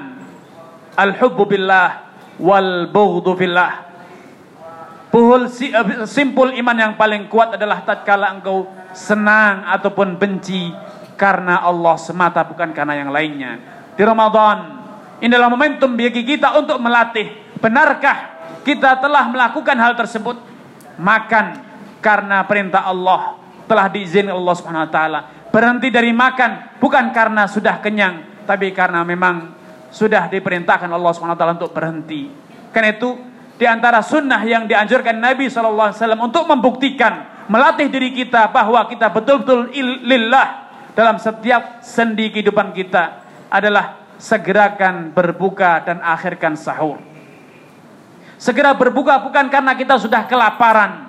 al-hubbu 1.00 1.44
billah 1.48 2.04
wal 2.36 2.92
bughdu 2.92 3.32
fillah. 3.40 3.88
Puhul 5.08 5.48
uh, 5.48 6.04
simpul 6.04 6.52
iman 6.52 6.76
yang 6.76 6.92
paling 7.00 7.30
kuat 7.32 7.56
adalah 7.56 7.80
tatkala 7.86 8.36
engkau 8.36 8.68
senang 8.92 9.64
ataupun 9.70 10.18
benci 10.20 10.74
karena 11.14 11.62
Allah 11.62 11.94
semata 11.96 12.42
bukan 12.44 12.74
karena 12.74 12.98
yang 12.98 13.08
lainnya. 13.14 13.73
Di 13.94 14.02
Ramadan 14.02 14.58
ini 15.22 15.30
adalah 15.30 15.50
momentum 15.50 15.94
bagi 15.94 16.26
kita 16.26 16.58
untuk 16.58 16.82
melatih. 16.82 17.56
Benarkah 17.62 18.44
kita 18.66 18.98
telah 18.98 19.30
melakukan 19.30 19.76
hal 19.78 19.94
tersebut? 19.94 20.36
Makan 20.98 21.46
karena 22.02 22.44
perintah 22.44 22.84
Allah 22.86 23.38
telah 23.64 23.88
diizinkan 23.88 24.34
Allah 24.34 24.54
Subhanahu 24.54 24.84
wa 24.84 24.92
taala. 24.92 25.20
Berhenti 25.48 25.88
dari 25.88 26.10
makan 26.10 26.76
bukan 26.82 27.14
karena 27.14 27.46
sudah 27.46 27.78
kenyang, 27.78 28.44
tapi 28.44 28.74
karena 28.74 29.06
memang 29.06 29.54
sudah 29.94 30.26
diperintahkan 30.28 30.90
Allah 30.90 31.12
Subhanahu 31.14 31.38
wa 31.38 31.40
taala 31.40 31.56
untuk 31.56 31.72
berhenti. 31.72 32.28
Karena 32.74 32.92
itu 32.92 33.14
di 33.54 33.64
antara 33.64 34.02
sunnah 34.02 34.42
yang 34.42 34.66
dianjurkan 34.66 35.14
Nabi 35.22 35.46
SAW 35.46 35.94
untuk 36.18 36.50
membuktikan, 36.50 37.46
melatih 37.46 37.86
diri 37.86 38.10
kita 38.10 38.50
bahwa 38.50 38.84
kita 38.90 39.08
betul-betul 39.14 39.70
lillah 40.04 40.68
dalam 40.92 41.16
setiap 41.22 41.80
sendi 41.80 42.34
kehidupan 42.34 42.74
kita 42.74 43.23
adalah 43.54 44.02
segerakan 44.18 45.14
berbuka 45.14 45.86
dan 45.86 46.02
akhirkan 46.02 46.58
sahur. 46.58 46.98
Segera 48.34 48.74
berbuka 48.74 49.22
bukan 49.22 49.46
karena 49.46 49.78
kita 49.78 49.94
sudah 49.94 50.26
kelaparan, 50.26 51.06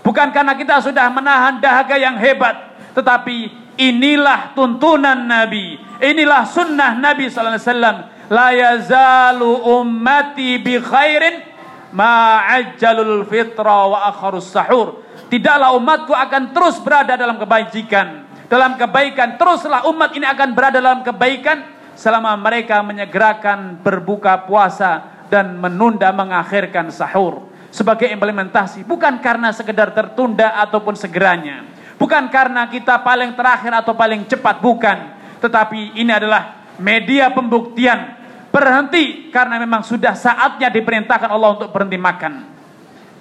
bukan 0.00 0.32
karena 0.32 0.56
kita 0.56 0.80
sudah 0.80 1.12
menahan 1.12 1.60
dahaga 1.60 2.00
yang 2.00 2.16
hebat, 2.16 2.56
tetapi 2.96 3.52
inilah 3.76 4.56
tuntunan 4.56 5.20
Nabi, 5.28 5.76
inilah 6.00 6.48
sunnah 6.48 6.96
Nabi 6.96 7.28
Sallallahu 7.28 7.60
Alaihi 7.60 7.68
Wasallam. 7.68 7.96
La 8.30 8.48
yazalu 8.54 9.50
ummati 9.66 10.62
bi 10.62 10.78
khairin 10.78 11.42
ma'ajjalul 11.90 13.26
fitra 13.26 13.90
wa 13.90 14.06
akharus 14.06 14.54
sahur. 14.54 15.02
Tidaklah 15.26 15.74
umatku 15.74 16.14
akan 16.14 16.54
terus 16.54 16.78
berada 16.82 17.18
dalam 17.18 17.38
kebajikan, 17.38 18.29
dalam 18.50 18.74
kebaikan. 18.74 19.38
Teruslah 19.38 19.86
umat 19.86 20.10
ini 20.18 20.26
akan 20.26 20.48
berada 20.52 20.82
dalam 20.82 21.06
kebaikan 21.06 21.62
selama 21.94 22.34
mereka 22.34 22.82
menyegerakan 22.82 23.78
berbuka 23.80 24.42
puasa 24.50 25.22
dan 25.30 25.54
menunda 25.54 26.10
mengakhirkan 26.10 26.90
sahur 26.90 27.46
sebagai 27.70 28.10
implementasi 28.10 28.82
bukan 28.82 29.22
karena 29.22 29.54
sekedar 29.54 29.94
tertunda 29.94 30.58
ataupun 30.58 30.98
segeranya 30.98 31.62
bukan 32.02 32.26
karena 32.26 32.66
kita 32.66 32.98
paling 32.98 33.38
terakhir 33.38 33.70
atau 33.78 33.94
paling 33.94 34.26
cepat 34.26 34.58
bukan 34.58 34.98
tetapi 35.38 36.02
ini 36.02 36.10
adalah 36.10 36.74
media 36.82 37.30
pembuktian 37.30 38.20
berhenti 38.50 39.30
karena 39.30 39.56
memang 39.62 39.86
sudah 39.86 40.12
saatnya 40.18 40.68
diperintahkan 40.68 41.30
Allah 41.30 41.54
untuk 41.54 41.70
berhenti 41.70 41.96
makan. 41.96 42.32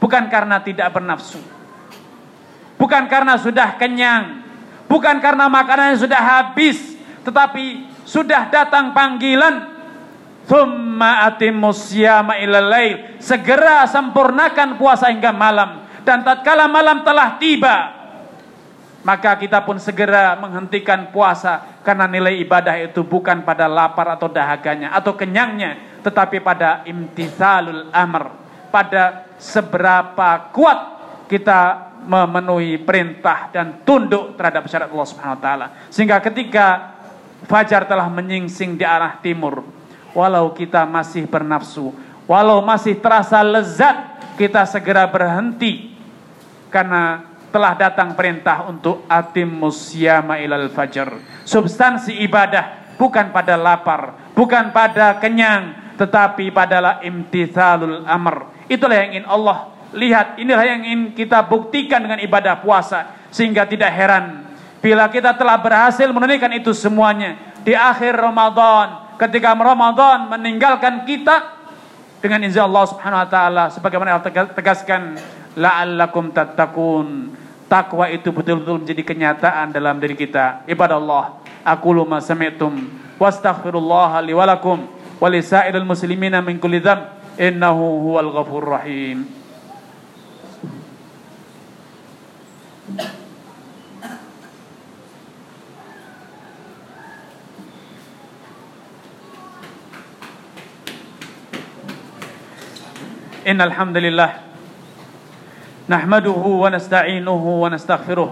Bukan 0.01 0.25
karena 0.31 0.59
tidak 0.63 0.89
bernafsu. 0.89 1.39
Bukan 2.79 3.05
karena 3.05 3.37
sudah 3.37 3.77
kenyang. 3.77 4.48
Bukan 4.89 5.21
karena 5.21 5.45
makanannya 5.45 6.01
sudah 6.01 6.17
habis. 6.17 6.97
Tetapi 7.21 7.85
sudah 8.09 8.49
datang 8.49 8.91
panggilan. 8.91 9.77
Segera 13.21 13.85
sempurnakan 13.85 14.81
puasa 14.81 15.13
hingga 15.13 15.29
malam. 15.29 15.85
Dan 16.01 16.25
tatkala 16.25 16.65
malam 16.65 17.05
telah 17.05 17.37
tiba, 17.37 17.99
maka 19.03 19.39
kita 19.39 19.63
pun 19.63 19.79
segera 19.79 20.35
menghentikan 20.35 21.13
puasa 21.13 21.79
karena 21.87 22.09
nilai 22.09 22.35
ibadah 22.43 22.75
itu 22.83 23.05
bukan 23.05 23.47
pada 23.47 23.69
lapar 23.69 24.19
atau 24.19 24.27
dahaganya 24.27 24.91
atau 24.91 25.15
kenyangnya 25.15 26.01
tetapi 26.03 26.43
pada 26.43 26.83
imtithalul 26.83 27.87
amr 27.95 28.27
pada 28.67 29.29
seberapa 29.39 30.51
kuat 30.51 30.79
kita 31.31 31.88
memenuhi 32.05 32.79
perintah 32.79 33.51
dan 33.51 33.81
tunduk 33.83 34.35
terhadap 34.39 34.67
syariat 34.67 34.91
Allah 34.91 35.09
Subhanahu 35.09 35.37
wa 35.37 35.43
taala 35.43 35.67
sehingga 35.91 36.17
ketika 36.23 36.95
fajar 37.47 37.87
telah 37.87 38.07
menyingsing 38.07 38.75
di 38.75 38.85
arah 38.87 39.19
timur 39.19 39.63
walau 40.13 40.51
kita 40.51 40.83
masih 40.87 41.27
bernafsu 41.27 41.91
walau 42.29 42.61
masih 42.61 42.97
terasa 42.97 43.41
lezat 43.41 44.19
kita 44.39 44.63
segera 44.63 45.03
berhenti 45.09 45.91
karena 46.69 47.29
telah 47.49 47.73
datang 47.73 48.13
perintah 48.13 48.69
untuk 48.69 49.03
atim 49.09 49.49
musyama 49.49 50.37
ilal 50.37 50.69
fajar. 50.69 51.17
Substansi 51.43 52.21
ibadah 52.21 52.95
bukan 52.95 53.33
pada 53.33 53.57
lapar, 53.57 54.31
bukan 54.37 54.69
pada 54.69 55.17
kenyang, 55.17 55.93
tetapi 55.97 56.53
padalah 56.53 57.01
imtithalul 57.01 58.05
amr. 58.05 58.69
Itulah 58.69 58.95
yang 59.01 59.09
ingin 59.17 59.25
Allah 59.25 59.57
lihat, 59.93 60.37
inilah 60.37 60.63
yang 60.65 60.81
ingin 60.85 61.01
kita 61.13 61.45
buktikan 61.45 62.03
dengan 62.03 62.19
ibadah 62.21 62.61
puasa. 62.61 63.17
Sehingga 63.29 63.69
tidak 63.69 63.93
heran 63.93 64.49
bila 64.79 65.11
kita 65.11 65.35
telah 65.35 65.59
berhasil 65.59 66.07
menunaikan 66.07 66.49
itu 66.55 66.71
semuanya 66.71 67.35
di 67.67 67.75
akhir 67.75 68.15
Ramadan, 68.15 69.19
ketika 69.19 69.51
Ramadan 69.51 70.31
meninggalkan 70.31 71.03
kita 71.03 71.59
dengan 72.23 72.39
izin 72.47 72.63
Allah 72.63 72.87
Subhanahu 72.87 73.21
wa 73.27 73.29
taala 73.29 73.63
sebagaimana 73.71 74.15
Allah 74.15 74.55
tegaskan 74.55 75.19
la'allakum 75.59 76.31
tattaqun. 76.31 77.35
Takwa 77.69 78.09
itu 78.09 78.33
betul-betul 78.33 78.81
menjadi 78.81 79.03
kenyataan 79.05 79.69
dalam 79.69 80.01
diri 80.01 80.17
kita. 80.17 80.65
Ibadah 80.65 80.97
Allah, 80.97 81.37
aku 81.61 81.93
luma 81.93 82.17
sami'tum 82.17 82.89
wastaghfirullah 83.21 84.25
li 84.25 84.33
wa 84.33 84.41
lakum 84.49 84.89
wa 85.21 85.27
li 85.29 85.37
muslimina 85.85 86.41
min 86.41 86.57
kulli 86.57 86.81
dzamb 86.81 87.37
innahu 87.37 88.09
huwal 88.09 88.33
ghafurur 88.33 88.81
rahim. 88.81 89.38
Innal 103.49 103.73
hamdalillah 103.73 104.31
نحمده 105.89 106.43
ونستعينه 106.45 107.43
ونستغفره 107.65 108.29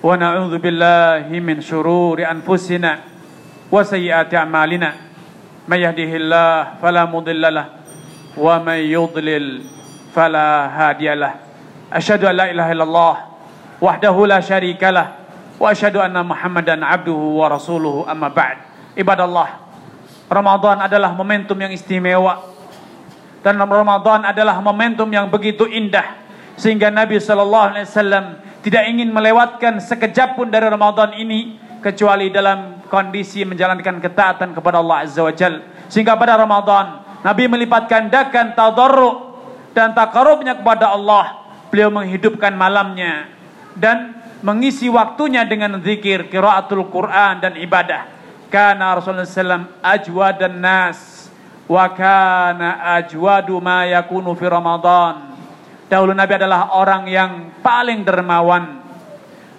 ونعوذ 0.00 0.54
بالله 0.58 1.28
من 1.28 1.60
شرور 1.60 2.16
أنفسنا 2.24 2.92
وسيئات 3.68 4.34
أعمالنا. 4.34 4.90
من 5.68 5.78
يهده 5.78 6.12
الله 6.16 6.80
فلا 6.80 7.04
مضل 7.04 7.44
له 7.54 7.66
ومن 8.40 8.80
يضلل 8.88 9.46
فلا 10.16 10.48
هادي 10.72 11.14
له. 11.14 11.32
أشهد 11.92 12.24
أن 12.24 12.34
لا 12.40 12.50
إله 12.50 12.72
إلا 12.72 12.84
الله 12.88 13.29
wahdahu 13.80 14.28
la 14.28 14.38
syarikalah 14.44 15.18
wa 15.56 15.66
asyhadu 15.72 15.98
anna 15.98 16.20
Muhammadan 16.20 16.84
abduhu 16.84 17.40
wa 17.40 17.48
rasuluhu 17.48 18.06
amma 18.06 18.28
ba'd. 18.28 18.60
Ibadallah, 18.94 19.48
Ramadan 20.28 20.84
adalah 20.84 21.16
momentum 21.16 21.56
yang 21.56 21.72
istimewa 21.72 22.44
dan 23.40 23.56
Ramadan 23.56 24.28
adalah 24.28 24.60
momentum 24.60 25.08
yang 25.08 25.32
begitu 25.32 25.64
indah 25.64 26.20
sehingga 26.60 26.92
Nabi 26.92 27.16
sallallahu 27.16 27.66
alaihi 27.72 27.88
wasallam 27.88 28.24
tidak 28.60 28.84
ingin 28.84 29.08
melewatkan 29.08 29.80
sekejap 29.80 30.36
pun 30.36 30.52
dari 30.52 30.68
Ramadan 30.68 31.16
ini 31.16 31.56
kecuali 31.80 32.28
dalam 32.28 32.84
kondisi 32.92 33.48
menjalankan 33.48 34.04
ketaatan 34.04 34.52
kepada 34.52 34.84
Allah 34.84 35.08
azza 35.08 35.24
wajal. 35.24 35.64
Sehingga 35.88 36.20
pada 36.20 36.36
Ramadan 36.36 37.00
Nabi 37.24 37.48
melipat 37.48 37.88
gandakan 37.88 38.52
tadarru 38.52 39.40
dan 39.72 39.96
takarubnya 39.96 40.60
kepada 40.60 40.92
Allah. 40.92 41.40
Beliau 41.72 41.88
menghidupkan 41.88 42.52
malamnya 42.52 43.30
dan 43.80 44.20
mengisi 44.44 44.92
waktunya 44.92 45.48
dengan 45.48 45.80
zikir, 45.80 46.28
kiraatul 46.28 46.92
Quran 46.92 47.40
dan 47.40 47.56
ibadah. 47.56 48.20
Karena 48.52 48.92
Rasulullah 48.92 49.24
SAW 49.24 49.80
ajwadan 49.80 50.58
nas 50.60 51.30
wa 51.64 51.86
kana 51.94 52.98
ajwadu 52.98 53.56
ma 53.62 53.86
yakunu 53.86 54.34
fi 54.34 54.44
Ramadan 54.50 55.30
Dahulu 55.90 56.14
Nabi 56.14 56.38
adalah 56.38 56.70
orang 56.78 57.10
yang 57.10 57.50
paling 57.66 58.06
dermawan. 58.06 58.78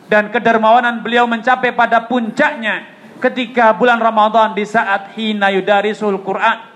Dan 0.07 0.31
kedermawanan 0.31 1.03
beliau 1.03 1.27
mencapai 1.27 1.75
pada 1.75 2.07
puncaknya 2.07 2.88
ketika 3.19 3.75
bulan 3.75 3.99
Ramadan 3.99 4.55
di 4.55 4.63
saat 4.63 5.12
hina 5.19 5.51
yudarisul 5.51 6.23
Quran. 6.23 6.71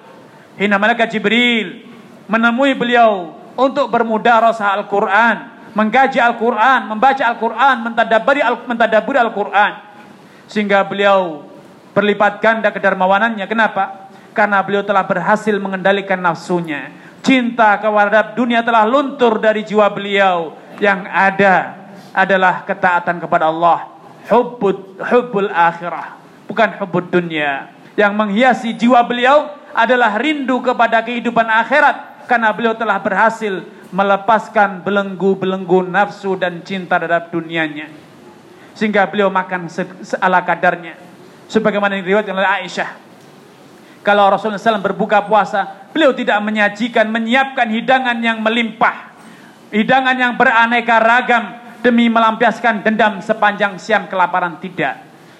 Hina 0.59 0.75
malaikat 0.75 1.07
Jibril 1.07 1.87
menemui 2.27 2.75
beliau 2.75 3.31
untuk 3.55 3.87
bermudarasah 3.87 4.75
Al-Quran, 4.83 5.54
mengkaji 5.75 6.17
Al-Quran, 6.17 6.89
membaca 6.89 7.23
Al-Quran, 7.27 7.75
mentadaburi 7.91 8.41
Al-Mentadaburi 8.41 9.19
Al-Quran. 9.19 9.71
Sehingga 10.47 10.81
beliau 10.87 11.45
berlipat 11.91 12.39
ganda 12.39 12.71
kedermawanannya. 12.71 13.45
Kenapa? 13.45 14.07
Karena 14.31 14.63
beliau 14.63 14.83
telah 14.83 15.03
berhasil 15.07 15.55
mengendalikan 15.59 16.19
nafsunya 16.19 16.91
Cinta 17.25 17.81
kepada 17.81 18.37
dunia 18.37 18.61
telah 18.61 18.85
luntur 18.85 19.41
dari 19.41 19.65
jiwa 19.65 19.89
beliau. 19.89 20.53
Yang 20.77 21.09
ada 21.09 21.55
adalah 22.13 22.61
ketaatan 22.69 23.17
kepada 23.17 23.49
Allah. 23.49 23.89
Hubbul, 24.29 25.01
hubbul 25.01 25.49
akhirah. 25.49 26.21
Bukan 26.45 26.77
hubbul 26.77 27.09
dunia. 27.09 27.73
Yang 27.97 28.13
menghiasi 28.13 28.77
jiwa 28.77 29.01
beliau 29.09 29.49
adalah 29.73 30.21
rindu 30.21 30.61
kepada 30.61 31.01
kehidupan 31.01 31.49
akhirat. 31.49 32.14
Karena 32.25 32.51
beliau 32.51 32.73
telah 32.73 32.99
berhasil 33.01 33.65
melepaskan 33.93 34.81
belenggu-belenggu 34.81 35.87
nafsu 35.87 36.35
dan 36.35 36.61
cinta 36.65 36.97
terhadap 36.99 37.31
dunianya. 37.31 37.89
Sehingga 38.75 39.07
beliau 39.07 39.31
makan 39.31 39.71
ala 40.19 40.43
kadarnya. 40.43 40.99
Sebagaimana 41.45 41.95
diriwayatkan 42.01 42.35
oleh 42.35 42.51
Aisyah 42.65 43.05
kalau 44.05 44.29
Rasulullah 44.29 44.61
SAW 44.61 44.85
berbuka 44.85 45.25
puasa, 45.25 45.89
beliau 45.89 46.13
tidak 46.13 46.37
menyajikan, 46.45 47.09
menyiapkan 47.09 47.65
hidangan 47.73 48.21
yang 48.21 48.37
melimpah. 48.37 49.17
Hidangan 49.73 50.13
yang 50.13 50.37
beraneka 50.37 51.01
ragam 51.01 51.57
demi 51.81 52.05
melampiaskan 52.05 52.85
dendam 52.85 53.17
sepanjang 53.25 53.81
siam 53.81 54.05
kelaparan. 54.05 54.61
Tidak. 54.61 54.95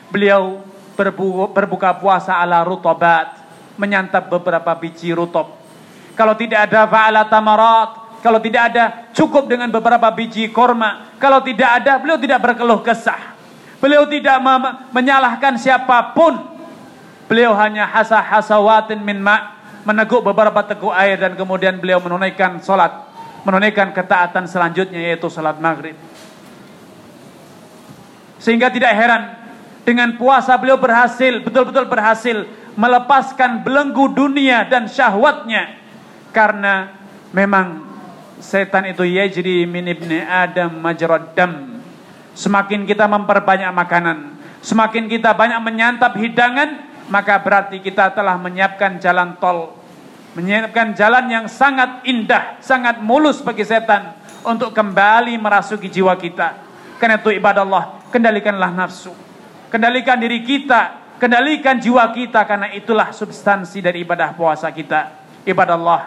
Beliau 0.10 0.66
berbuka, 0.98 1.54
berbuka 1.54 1.90
puasa 2.02 2.42
ala 2.42 2.66
rutobat, 2.66 3.38
menyantap 3.78 4.34
beberapa 4.34 4.74
biji 4.82 5.14
rutop. 5.14 5.62
Kalau 6.16 6.34
tidak 6.40 6.72
ada 6.72 6.88
fa'ala 6.88 7.28
tamarat, 7.28 8.24
kalau 8.26 8.40
tidak 8.42 8.74
ada 8.74 8.84
cukup 9.12 9.46
dengan 9.46 9.70
beberapa 9.70 10.10
biji 10.10 10.50
korma, 10.50 11.14
kalau 11.22 11.44
tidak 11.46 11.84
ada 11.84 12.02
beliau 12.02 12.18
tidak 12.18 12.40
berkeluh 12.42 12.82
kesah. 12.82 13.38
Beliau 13.78 14.08
tidak 14.10 14.40
menyalahkan 14.90 15.60
siapa 15.62 16.16
pun. 16.16 16.40
Beliau 17.30 17.54
hanya 17.54 17.86
hasa 17.86 18.18
hasawatin 18.18 19.04
min 19.04 19.22
ma' 19.22 19.54
meneguk 19.86 20.26
beberapa 20.26 20.66
teguk 20.66 20.90
air 20.96 21.22
dan 21.22 21.38
kemudian 21.38 21.78
beliau 21.78 22.02
menunaikan 22.02 22.58
salat, 22.66 23.06
menunaikan 23.46 23.94
ketaatan 23.94 24.50
selanjutnya 24.50 24.98
yaitu 24.98 25.30
salat 25.30 25.62
maghrib. 25.62 25.94
Sehingga 28.42 28.74
tidak 28.74 28.90
heran 28.98 29.38
dengan 29.86 30.18
puasa 30.18 30.58
beliau 30.58 30.82
berhasil, 30.82 31.46
betul-betul 31.46 31.86
berhasil 31.86 32.50
melepaskan 32.74 33.62
belenggu 33.62 34.10
dunia 34.18 34.66
dan 34.66 34.90
syahwatnya 34.90 35.85
karena 36.36 36.92
memang 37.32 37.88
setan 38.44 38.92
itu 38.92 39.08
yajri 39.08 39.64
min 39.64 39.88
ibni 39.88 40.20
adam 40.20 40.76
majrad 40.84 41.32
dam. 41.32 41.80
Semakin 42.36 42.84
kita 42.84 43.08
memperbanyak 43.08 43.72
makanan 43.72 44.36
semakin 44.60 45.08
kita 45.08 45.32
banyak 45.32 45.62
menyantap 45.62 46.18
hidangan 46.20 46.84
maka 47.08 47.38
berarti 47.38 47.80
kita 47.80 48.12
telah 48.12 48.36
menyiapkan 48.36 48.98
jalan 49.00 49.38
tol. 49.40 49.78
Menyiapkan 50.36 50.92
jalan 50.92 51.32
yang 51.32 51.46
sangat 51.48 52.04
indah 52.04 52.60
sangat 52.60 53.00
mulus 53.00 53.40
bagi 53.40 53.64
setan 53.64 54.20
untuk 54.44 54.76
kembali 54.76 55.40
merasuki 55.40 55.88
jiwa 55.88 56.12
kita. 56.20 56.60
Karena 57.00 57.16
itu 57.16 57.32
ibadah 57.32 57.64
Allah 57.64 57.84
kendalikanlah 58.12 58.76
nafsu. 58.76 59.16
Kendalikan 59.72 60.20
diri 60.20 60.44
kita 60.44 61.06
kendalikan 61.16 61.80
jiwa 61.80 62.12
kita 62.12 62.44
karena 62.44 62.72
itulah 62.76 63.16
substansi 63.16 63.80
dari 63.80 64.04
ibadah 64.04 64.36
puasa 64.36 64.68
kita. 64.76 65.24
Ibadah 65.48 65.76
Allah 65.78 66.02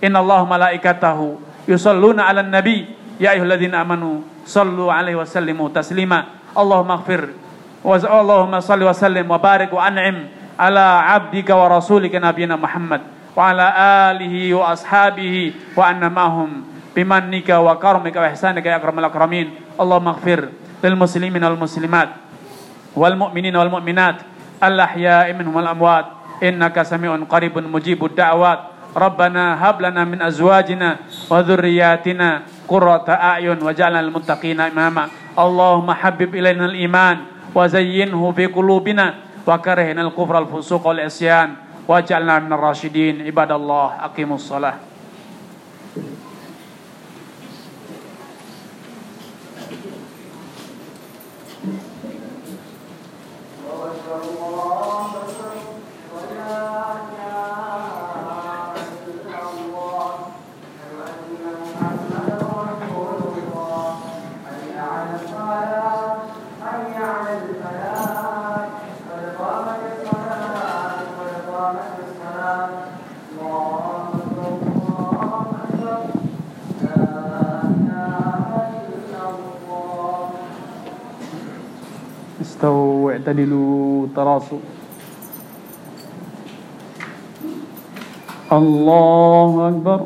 Inna 0.00 0.24
Allah 0.24 0.40
malaikatahu 0.48 1.38
yusalluna 1.68 2.26
ala 2.28 2.40
nabi. 2.40 2.88
Ya 3.20 3.36
ayyuhalladzina 3.36 3.84
amanu 3.84 4.24
sallu 4.48 4.88
alaihi 4.88 5.20
wasallimu 5.20 5.68
taslima. 5.68 6.40
Allahumma 6.56 7.04
ighfir 7.04 7.36
wa 7.84 7.96
Allahumma 7.96 8.64
salli 8.64 8.84
wa 8.88 8.96
sallim 8.96 9.28
wa 9.28 9.36
barik 9.36 9.68
wa 9.72 9.84
an'im 9.84 10.28
ala 10.56 11.04
abdika 11.16 11.52
wa 11.56 11.68
rasulika 11.68 12.20
nabiyina 12.20 12.56
Muhammad 12.56 13.00
wa 13.32 13.40
ala 13.48 13.72
alihi 14.12 14.52
wa 14.52 14.72
ashabihi 14.76 15.72
wa 15.72 15.88
anna 15.88 16.12
mahum 16.12 16.64
bimannika 16.92 17.56
wa 17.62 17.78
karamika 17.80 18.20
wa 18.20 18.28
ihsanika 18.32 18.72
ya 18.72 18.80
akramal 18.80 19.04
akramin. 19.04 19.52
Allahumma 19.76 20.16
ighfir 20.16 20.48
lil 20.80 20.96
muslimin 20.96 21.44
wal 21.44 21.60
muslimat 21.60 22.16
wal 22.96 23.16
mu'minin 23.20 23.52
wal 23.52 23.68
mu'minat. 23.68 24.24
Al 24.64 24.80
ahya'i 24.80 25.36
minhum 25.36 25.52
wal 25.60 25.68
amwat. 25.68 26.08
Innaka 26.40 26.88
sami'un 26.88 27.20
qaribun 27.28 27.68
mujibud 27.68 28.16
da'wat 28.16 28.79
ربنا 28.96 29.44
هب 29.62 29.80
لنا 29.80 30.02
من 30.04 30.22
أزواجنا 30.22 30.96
وذرياتنا 31.30 32.28
قرة 32.68 33.08
أعين 33.08 33.58
وجعلنا 33.62 34.02
للمتقين 34.02 34.60
إماما. 34.60 35.04
اللهم 35.38 35.88
حبب 35.90 36.34
إلينا 36.34 36.64
الإيمان 36.64 37.16
وزينه 37.54 38.22
في 38.32 38.46
قلوبنا 38.46 39.14
وكرهنا 39.46 40.02
الكفر 40.02 40.38
الفسوق 40.38 40.86
والعصيان 40.86 41.48
واجعلنا 41.88 42.38
من 42.38 42.52
الراشدين. 42.52 43.26
عباد 43.26 43.52
الله 43.52 43.86
أقيموا 44.04 44.36
الصلاة. 44.36 44.89
استووا 83.20 83.28
اعتدلوا 83.28 84.06
تراصوا 84.16 84.58
الله 88.52 89.68
أكبر. 89.68 90.00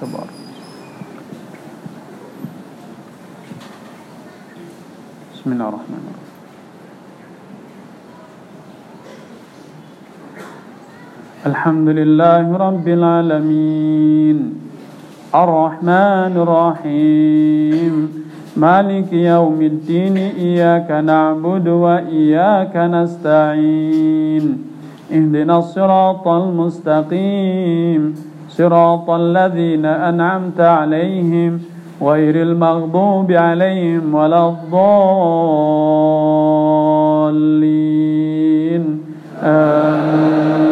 تبارك. 0.00 0.36
بسم 5.34 5.52
الله 5.52 5.68
الرحمن 5.68 6.02
الرحيم. 6.06 6.32
الحمد 11.46 11.88
لله 11.88 12.56
رب 12.56 12.88
العالمين. 12.88 14.38
الرحمن 15.34 16.34
الرحيم. 16.36 18.25
مالك 18.56 19.12
يوم 19.12 19.62
الدين 19.62 20.16
إياك 20.16 20.90
نعبد 20.90 21.68
وإياك 21.68 22.76
نستعين. 22.76 24.62
اهدنا 25.12 25.58
الصراط 25.58 26.28
المستقيم. 26.28 28.14
صراط 28.48 29.10
الذين 29.10 29.84
أنعمت 29.84 30.60
عليهم 30.60 31.60
غير 32.02 32.42
المغضوب 32.42 33.32
عليهم 33.32 34.14
ولا 34.14 34.48
الضالين. 34.48 34.76
آمين. 39.42 40.66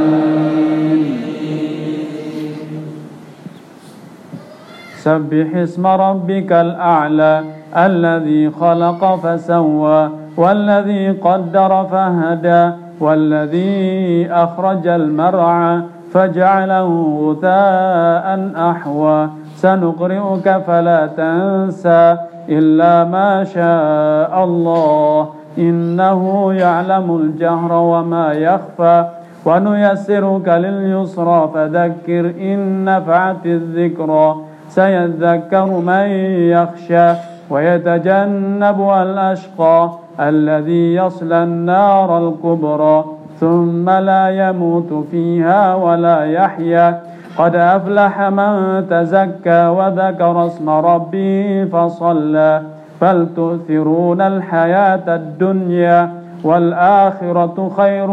سبح 4.96 5.56
اسم 5.56 5.86
ربك 5.86 6.52
الأعلى. 6.52 7.53
الذي 7.76 8.50
خلق 8.50 9.14
فسوى 9.14 10.08
والذي 10.37 11.10
قدر 11.10 11.84
فهدى 11.90 12.70
والذي 13.00 14.28
أخرج 14.30 14.87
المرعى 14.87 15.80
فجعله 16.12 16.88
غثاء 17.26 18.50
أحوى. 18.70 19.28
سنقرئك 19.56 20.56
فلا 20.66 21.06
تنسى 21.06 22.16
إلا 22.48 23.04
ما 23.04 23.44
شاء 23.44 24.44
الله 24.44 25.28
إنه 25.58 26.52
يعلم 26.52 27.16
الجهر 27.16 27.72
وما 27.72 28.32
يخفى. 28.32 29.04
ونيسرك 29.44 30.48
لليسرى 30.48 31.50
فذكر 31.54 32.32
إن 32.40 32.84
نفعت 32.84 33.46
الذكرى. 33.46 34.37
سيذكر 34.68 35.66
من 35.66 36.06
يخشى. 36.54 37.33
ويتجنبها 37.50 39.02
الأشقى 39.02 39.90
الذي 40.20 40.94
يصلى 40.94 41.42
النار 41.42 42.28
الكبرى 42.28 43.04
ثم 43.40 43.90
لا 43.90 44.48
يموت 44.48 45.07
فيها 45.11 45.74
ولا 45.74 46.24
يحيا. 46.24 47.00
قد 47.38 47.57
أفلح 47.57 48.20
من 48.20 48.85
تزكى 48.90 49.66
وذكر 49.66 50.46
اسم 50.46 50.70
ربه 50.70 51.68
فصلى. 51.72 52.62
بل 53.02 53.26
تؤثرون 53.37 54.20
الحياة 54.20 55.14
الدنيا 55.14 56.11
والآخرة 56.44 57.72
خير 57.76 58.11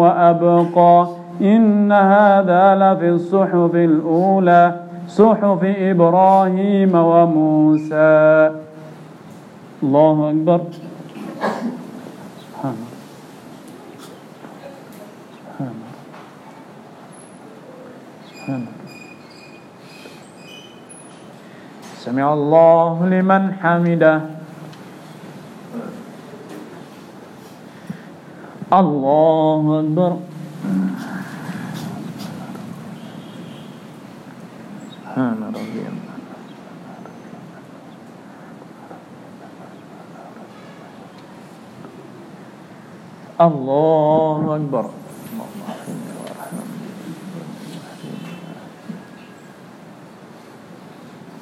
وأبقى. 0.00 1.06
إن 1.40 1.92
هذا 1.92 2.74
لفي 2.74 3.08
الصحف 3.08 3.74
الأولى. 3.74 4.72
صحف 5.08 5.60
إبراهيم 5.62 6.92
وموسى. 6.94 8.50
الله 9.82 10.16
أكبر. 10.30 10.60
سبحان 12.40 12.74
الله. 12.74 12.94
سبحان 15.44 15.68
الله. 15.68 15.92
سبحان 18.30 18.60
الله. 18.60 18.76
سمع 22.04 22.26
الله 22.32 22.94
لمن 23.08 23.42
حمده. 23.60 24.20
الله 28.72 29.64
أكبر. 29.80 30.12
الله 43.40 44.56
أكبر. 44.56 44.84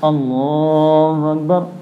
الله 0.05 1.33
أكبر. 1.33 1.82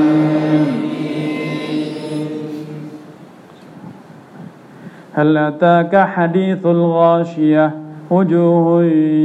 هل 5.13 5.37
أتاك 5.37 5.95
حديث 5.95 6.65
الغاشية؟ 6.65 7.71
وجوه 8.11 8.83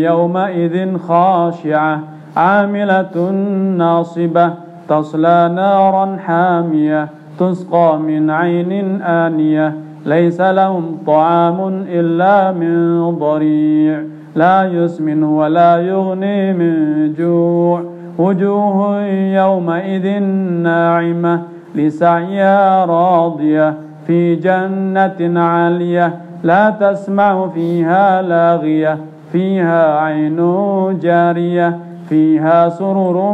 يومئذ 0.09 0.99
خاشعة 0.99 2.01
عاملة 2.37 3.31
ناصبة 3.79 4.53
تصلى 4.89 5.53
نارا 5.55 6.17
حامية 6.17 7.09
تسقى 7.39 7.99
من 7.99 8.31
عين 8.31 9.03
آنية 9.03 9.75
ليس 10.07 10.41
لهم 10.41 10.99
طعام 11.07 11.85
إلا 11.89 12.53
من 12.53 13.11
ضريع 13.19 14.03
لا 14.37 14.65
يسمن 14.65 15.23
ولا 15.23 15.77
يغني 15.77 16.53
من 16.53 17.15
جوع. 17.19 17.83
وجوه 18.19 19.03
يومئذ 19.11 20.23
ناعمة 20.63 21.43
لسعيها 21.75 22.85
راضية 22.85 23.75
في 24.07 24.35
جنة 24.37 25.41
عالية 25.41 26.15
لا 26.43 26.71
تسمع 26.71 27.49
فيها 27.49 28.23
لاغية 28.23 28.99
فيها 29.33 30.01
عين 30.01 30.37
جارية 31.03 31.79
فيها 32.09 32.69
سرر 32.69 33.33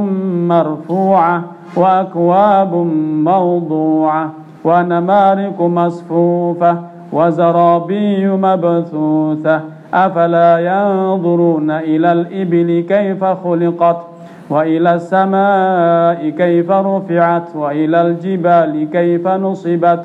مرفوعة 0.49 1.43
وأكواب 1.77 2.75
موضوعة 3.25 4.31
ونمارق 4.65 5.61
مصفوفة 5.63 6.77
وزرابي 7.13 8.27
مبثوثة 8.29 9.61
أفلا 9.95 10.59
ينظرون 10.59 11.71
إلى 11.71 12.13
الإبل 12.13 12.85
كيف 12.89 13.25
خلقت؟ 13.25 13.97
وإلى 14.51 14.95
السماء 14.95 16.29
كيف 16.29 16.71
رفعت؟ 16.71 17.57
وإلى 17.57 18.01
الجبال 18.01 18.89
كيف 18.93 19.29
نصبت؟ 19.29 20.05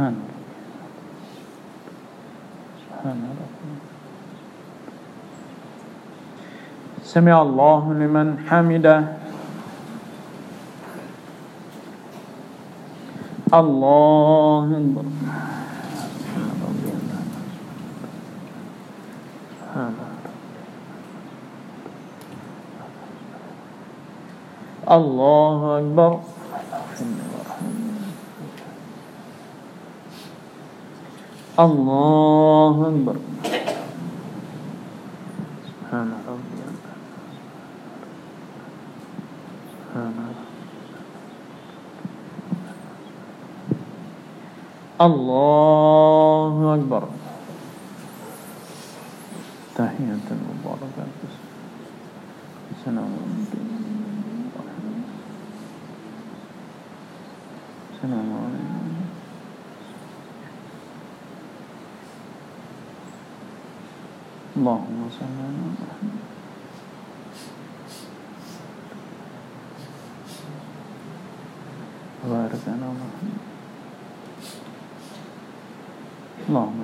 سبحان 0.00 0.16
سبحان 2.88 3.20
سمع 7.04 7.36
الله 7.42 7.82
لمن 8.00 8.26
حمده. 8.48 8.98
الله 13.50 14.68
أكبر. 14.80 15.06
الله 24.90 25.60
أكبر. 25.78 26.12
الله 31.60 32.76
أكبر. 32.88 33.16
سبحان 35.68 36.08
ربي 36.28 36.58
سبحان 39.92 40.16
الله 45.00 46.74
أكبر. 46.74 47.02
الرحمن 65.20 65.76
أنا 72.68 72.86
اللهم 76.48 76.80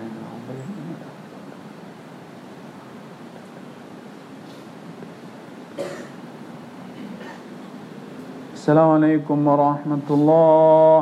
السلام 8.67 8.89
عليكم 8.91 9.39
ورحمة 9.47 10.07
الله. 10.11 10.99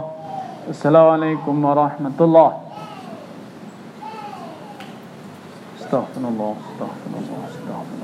السلام 0.69 1.07
عليكم 1.17 1.65
ورحمة 1.65 2.19
الله. 2.21 2.64
Estava 5.95 6.19
no 6.19 6.31
bom, 6.33 6.57
estava 6.73 6.93
no 7.09 7.21
bom, 7.21 7.47
estava. 7.47 8.04